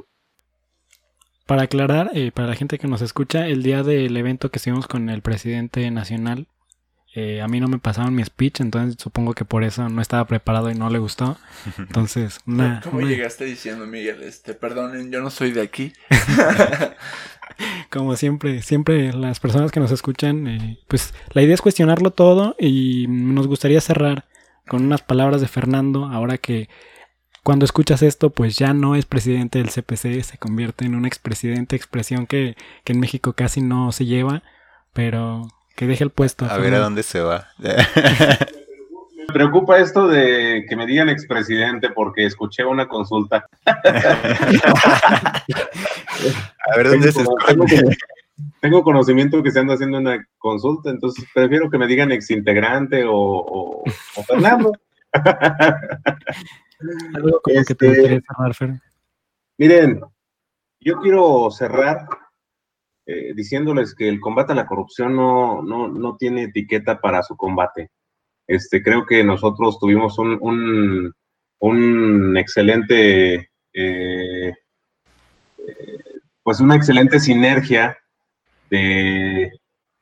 [1.46, 5.08] Para aclarar, para la gente que nos escucha, el día del evento que estuvimos con
[5.10, 6.46] el presidente nacional,
[7.14, 10.26] eh, a mí no me pasaron mi speech, entonces supongo que por eso no estaba
[10.26, 11.36] preparado y no le gustó.
[11.78, 14.22] Entonces, una, ¿Cómo una- llegaste diciendo, Miguel?
[14.22, 15.92] Este, perdonen, yo no soy de aquí.
[17.90, 22.56] como siempre, siempre las personas que nos escuchan, eh, pues la idea es cuestionarlo todo
[22.58, 24.26] y nos gustaría cerrar
[24.66, 26.68] con unas palabras de Fernando, ahora que
[27.42, 31.74] cuando escuchas esto, pues ya no es presidente del CPC, se convierte en un expresidente,
[31.74, 34.44] expresión que, que en México casi no se lleva,
[34.92, 36.44] pero que deje el puesto.
[36.46, 37.48] A ver a dónde se va.
[37.58, 43.46] Me preocupa esto de que me digan expresidente porque escuché una consulta.
[43.64, 45.42] a
[46.76, 47.96] ver dónde se esconde.
[48.60, 53.14] Tengo conocimiento que se anda haciendo una consulta, entonces prefiero que me digan exintegrante o,
[53.14, 54.72] o, o Fernando.
[57.14, 58.80] Algo como que te Este.
[59.58, 60.00] Miren,
[60.80, 62.06] yo quiero cerrar
[63.04, 67.36] eh, diciéndoles que el combate a la corrupción no, no, no tiene etiqueta para su
[67.36, 67.90] combate.
[68.46, 71.12] Este, creo que nosotros tuvimos un,
[71.58, 74.54] un, excelente, eh,
[76.42, 77.96] pues una excelente sinergia
[78.70, 79.50] de,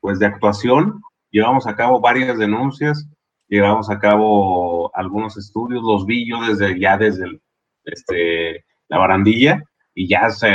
[0.00, 1.00] pues de actuación.
[1.30, 3.06] Llevamos a cabo varias denuncias,
[3.48, 7.40] llevamos a cabo algunos estudios, los vi yo desde ya desde
[7.84, 9.62] este, la barandilla
[9.94, 10.48] y ya se,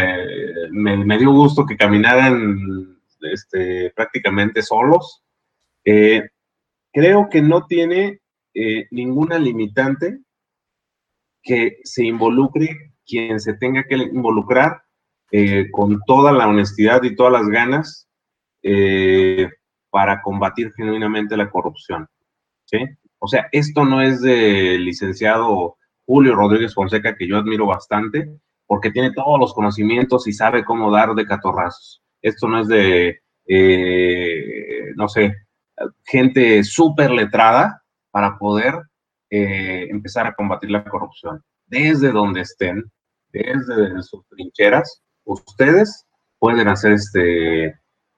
[0.76, 5.24] me, dio gusto que caminaran este, prácticamente solos.
[5.84, 6.30] Eh,
[6.92, 8.20] creo que no tiene
[8.54, 10.20] eh, ninguna limitante
[11.42, 14.82] que se involucre quien se tenga que involucrar
[15.32, 18.10] eh, con toda la honestidad y todas las ganas
[19.92, 22.08] para combatir genuinamente la corrupción.
[23.20, 28.28] O sea, esto no es del licenciado Julio Rodríguez Fonseca, que yo admiro bastante,
[28.68, 32.01] porque tiene todos los conocimientos y sabe cómo dar de catorrazos.
[32.22, 35.36] Esto no es de, eh, no sé,
[36.05, 38.76] gente súper letrada para poder
[39.30, 41.43] eh, empezar a combatir la corrupción.
[41.68, 42.84] Desde donde estén,
[43.32, 46.05] desde sus trincheras, ustedes
[46.39, 47.68] pueden hacer este,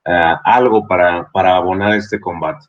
[0.06, 2.66] uh, algo para, para abonar este combate.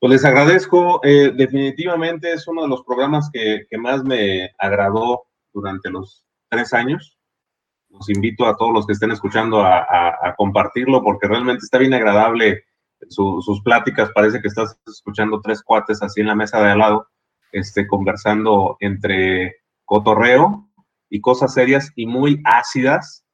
[0.00, 5.24] Pues les agradezco, eh, definitivamente es uno de los programas que, que, más me agradó
[5.52, 7.18] durante los tres años.
[7.90, 11.78] Los invito a todos los que estén escuchando a, a, a compartirlo porque realmente está
[11.78, 12.64] bien agradable
[13.08, 14.10] su, sus pláticas.
[14.14, 17.08] Parece que estás escuchando tres cuates así en la mesa de al lado,
[17.52, 20.68] este, conversando entre cotorreo
[21.08, 23.24] y cosas serias y muy ácidas.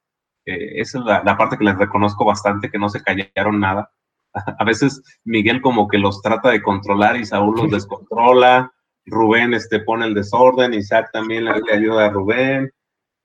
[0.45, 3.91] Eh, esa es la, la parte que les reconozco bastante, que no se callaron nada
[4.59, 8.71] a veces Miguel como que los trata de controlar y Saúl los descontrola,
[9.05, 12.71] Rubén este, pone el desorden, Isaac también le, ayuda a Rubén,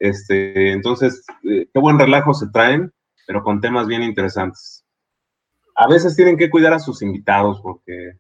[0.00, 2.92] este, entonces, eh, qué buen relajo se traen,
[3.26, 4.84] pero con temas bien interesantes.
[5.76, 8.14] A veces tienen que cuidar a sus invitados porque...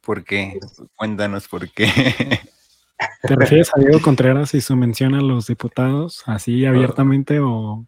[0.00, 0.58] ¿Por qué?
[0.96, 1.86] Cuéntanos por qué.
[3.22, 7.86] ¿Te refieres a Diego Contreras y su mención a los diputados así abiertamente o...?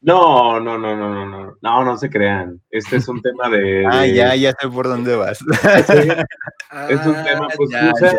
[0.00, 2.60] No, no, no, no, no, no, no, no se crean.
[2.70, 3.58] Este es un tema de.
[3.62, 3.86] de...
[3.86, 5.38] Ah, ya, ya sé por dónde vas.
[5.38, 5.44] Sí.
[6.88, 8.16] es un tema, pues, ya, o sea,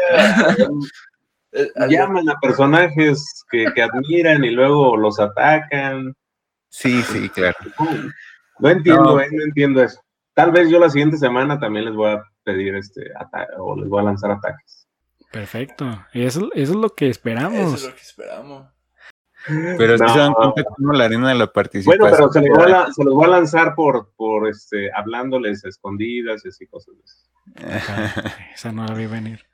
[1.54, 1.88] ya.
[1.88, 6.16] llaman a personajes que, que, admiran y luego los atacan.
[6.70, 7.58] Sí, sí, claro.
[8.60, 9.20] No entiendo, no.
[9.22, 10.02] Eh, no entiendo eso.
[10.34, 13.12] Tal vez yo la siguiente semana también les voy a pedir este
[13.58, 14.88] o les voy a lanzar ataques.
[15.32, 15.86] Perfecto.
[16.14, 17.60] Eso, eso es lo que esperamos.
[17.60, 18.68] Eso es lo que esperamos.
[19.48, 20.10] Pero no.
[20.10, 22.00] se dan cuenta cómo la arena de la participación.
[22.00, 25.66] Bueno, pero se los voy a, se los voy a lanzar por, por este, hablándoles
[25.66, 26.96] a escondidas y así cosas.
[28.54, 29.46] Esa no la vi venir.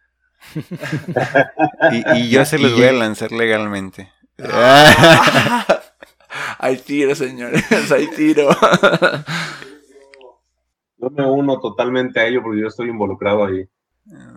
[1.91, 4.11] y, y, yo se los voy a lanzar legalmente.
[6.59, 8.49] hay tiro, señores, hay tiro.
[10.97, 13.67] Yo me uno totalmente a ello porque yo estoy involucrado ahí.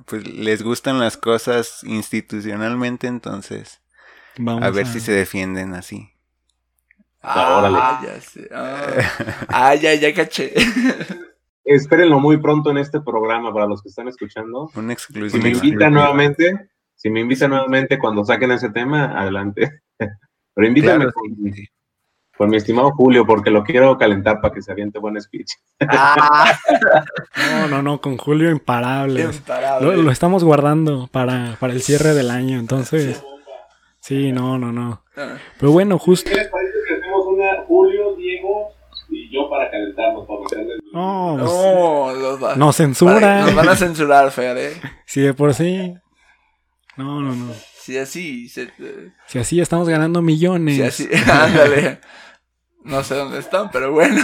[0.07, 3.81] Pues les gustan las cosas institucionalmente, entonces.
[4.37, 4.89] Vamos a ver a...
[4.89, 6.09] si se defienden así.
[7.23, 8.49] Ah, ya sé.
[8.53, 10.53] Ah, ah, ya, ya caché.
[11.65, 14.71] Espérenlo muy pronto en este programa para los que están escuchando.
[14.75, 15.31] Un exclusivo.
[15.31, 19.83] Si me invitan nuevamente, si me invitan nuevamente cuando saquen ese tema, adelante.
[20.55, 21.13] Pero invítame claro.
[21.13, 21.53] con,
[22.37, 25.53] con, mi estimado Julio, porque lo quiero calentar para que se aviente buen speech.
[25.89, 26.53] Ah.
[27.51, 29.23] no, no, no, con Julio imparable.
[29.23, 29.97] imparable.
[29.97, 33.23] Lo, lo, estamos guardando para, para el cierre del año, entonces.
[34.03, 35.05] Sí, no, no, no.
[35.61, 36.29] Pero bueno, justo.
[36.29, 38.71] ¿Qué les parece que hacemos una Julio, Diego
[39.09, 40.27] y yo para calentarnos?
[40.27, 40.82] Para meterles...
[40.93, 43.47] No, no, nos, va, nos censuran.
[43.47, 44.81] Nos van a censurar, Fer, ¿eh?
[45.07, 45.95] Sí, de por sí.
[46.97, 47.55] No, no, no.
[47.81, 48.49] Si así.
[48.49, 48.69] Se,
[49.27, 50.77] si así estamos ganando millones.
[50.77, 52.01] Si así, ándale.
[52.85, 54.23] No sé dónde están, pero bueno.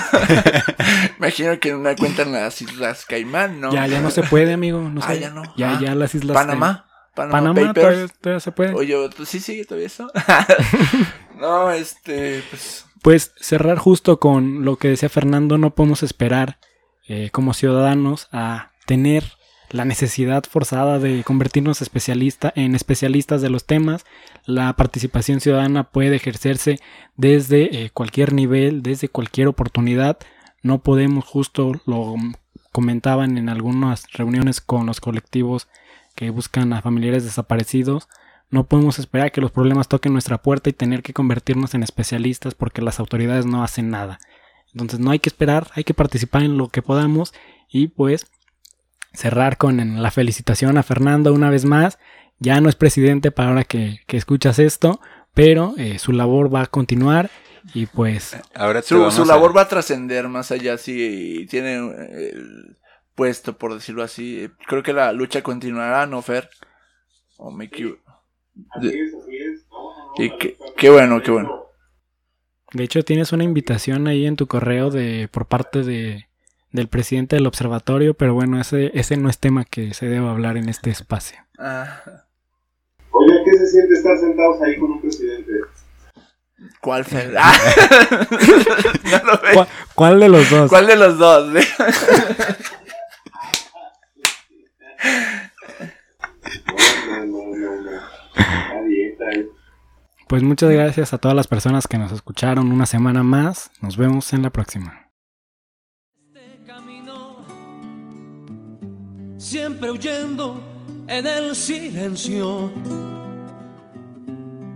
[1.19, 3.73] Imagino que en una cuenta en las Islas Caimán, ¿no?
[3.73, 4.81] Ya, ya no se puede, amigo.
[4.81, 5.21] No ah, sé.
[5.21, 5.43] ya no.
[5.57, 6.87] Ya, ah, ya las Islas Panamá.
[7.15, 8.75] Panamá, Panamá todavía, todavía, se puede.
[8.75, 8.95] Oye,
[9.25, 10.11] sí sigue todavía eso?
[11.35, 12.85] no, este, pues...
[13.03, 16.59] Pues cerrar justo con lo que decía Fernando, no podemos esperar
[17.07, 19.25] eh, como ciudadanos a tener
[19.71, 24.05] la necesidad forzada de convertirnos especialista, en especialistas de los temas.
[24.47, 26.81] La participación ciudadana puede ejercerse
[27.17, 30.19] desde eh, cualquier nivel, desde cualquier oportunidad.
[30.63, 32.17] no podemos, justo lo
[32.73, 35.69] comentaban en algunas reuniones con los colectivos
[36.15, 38.09] que buscan a familiares desaparecidos,
[38.51, 42.55] no podemos esperar que los problemas toquen nuestra puerta y tener que convertirnos en especialistas
[42.55, 44.19] porque las autoridades no hacen nada.
[44.73, 47.35] Entonces no hay que esperar, hay que participar en lo que podamos
[47.69, 48.27] y pues
[49.13, 51.99] cerrar con la felicitación a Fernando una vez más.
[52.39, 55.01] Ya no es presidente para ahora que, que escuchas esto,
[55.35, 57.31] pero eh, su labor va a continuar
[57.75, 58.37] y pues...
[58.55, 62.77] Ahora te Su, su a- labor va a trascender más allá si tiene eh, el
[63.15, 64.49] puesto, por decirlo así.
[64.69, 66.49] Creo que la lucha continuará, ¿no, Fer?
[67.37, 67.69] O me.
[68.71, 69.67] Así es, así es.
[69.71, 70.37] No, no, no, Y la
[70.77, 71.65] qué, bueno, qué bueno.
[72.73, 76.27] De hecho tienes una invitación ahí en tu correo de por parte de
[76.71, 80.57] del presidente del observatorio, pero bueno, ese, ese no es tema que se debe hablar
[80.59, 81.39] en este espacio.
[81.59, 82.03] Ah,
[83.11, 85.53] Oiga, ¿qué se siente estar sentados ahí con un presidente?
[86.81, 87.35] ¿Cuál Fer?
[87.39, 87.57] Ah,
[89.05, 89.49] no lo ve.
[89.55, 90.69] ¿Cuál, cuál de los dos?
[90.69, 91.53] ¿Cuál de los dos?
[97.07, 98.18] No, no, no, no.
[100.29, 103.71] Pues muchas gracias a todas las personas que nos escucharon una semana más.
[103.81, 105.11] Nos vemos en la próxima.
[106.35, 107.39] este camino,
[109.39, 110.61] siempre huyendo
[111.07, 112.71] en el silencio,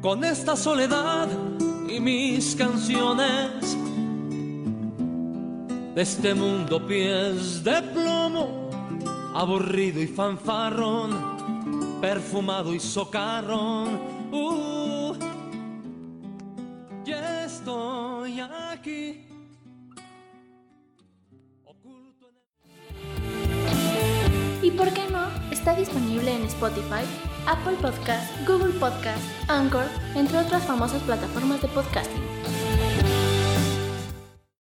[0.01, 1.29] con esta soledad
[1.87, 3.77] y mis canciones,
[5.95, 8.71] de este mundo pies de plomo,
[9.35, 11.32] aburrido y fanfarrón,
[12.03, 14.01] perfumado y socarrón.
[14.33, 15.15] Uh,
[17.05, 19.25] ya estoy aquí.
[21.65, 22.35] Oculto en
[24.59, 24.65] el...
[24.65, 25.29] ¿Y por qué no?
[25.53, 27.05] Está disponible en Spotify,
[27.47, 29.87] Apple Podcast, Google Podcast, Anchor,
[30.17, 32.72] entre otras famosas plataformas de podcasting.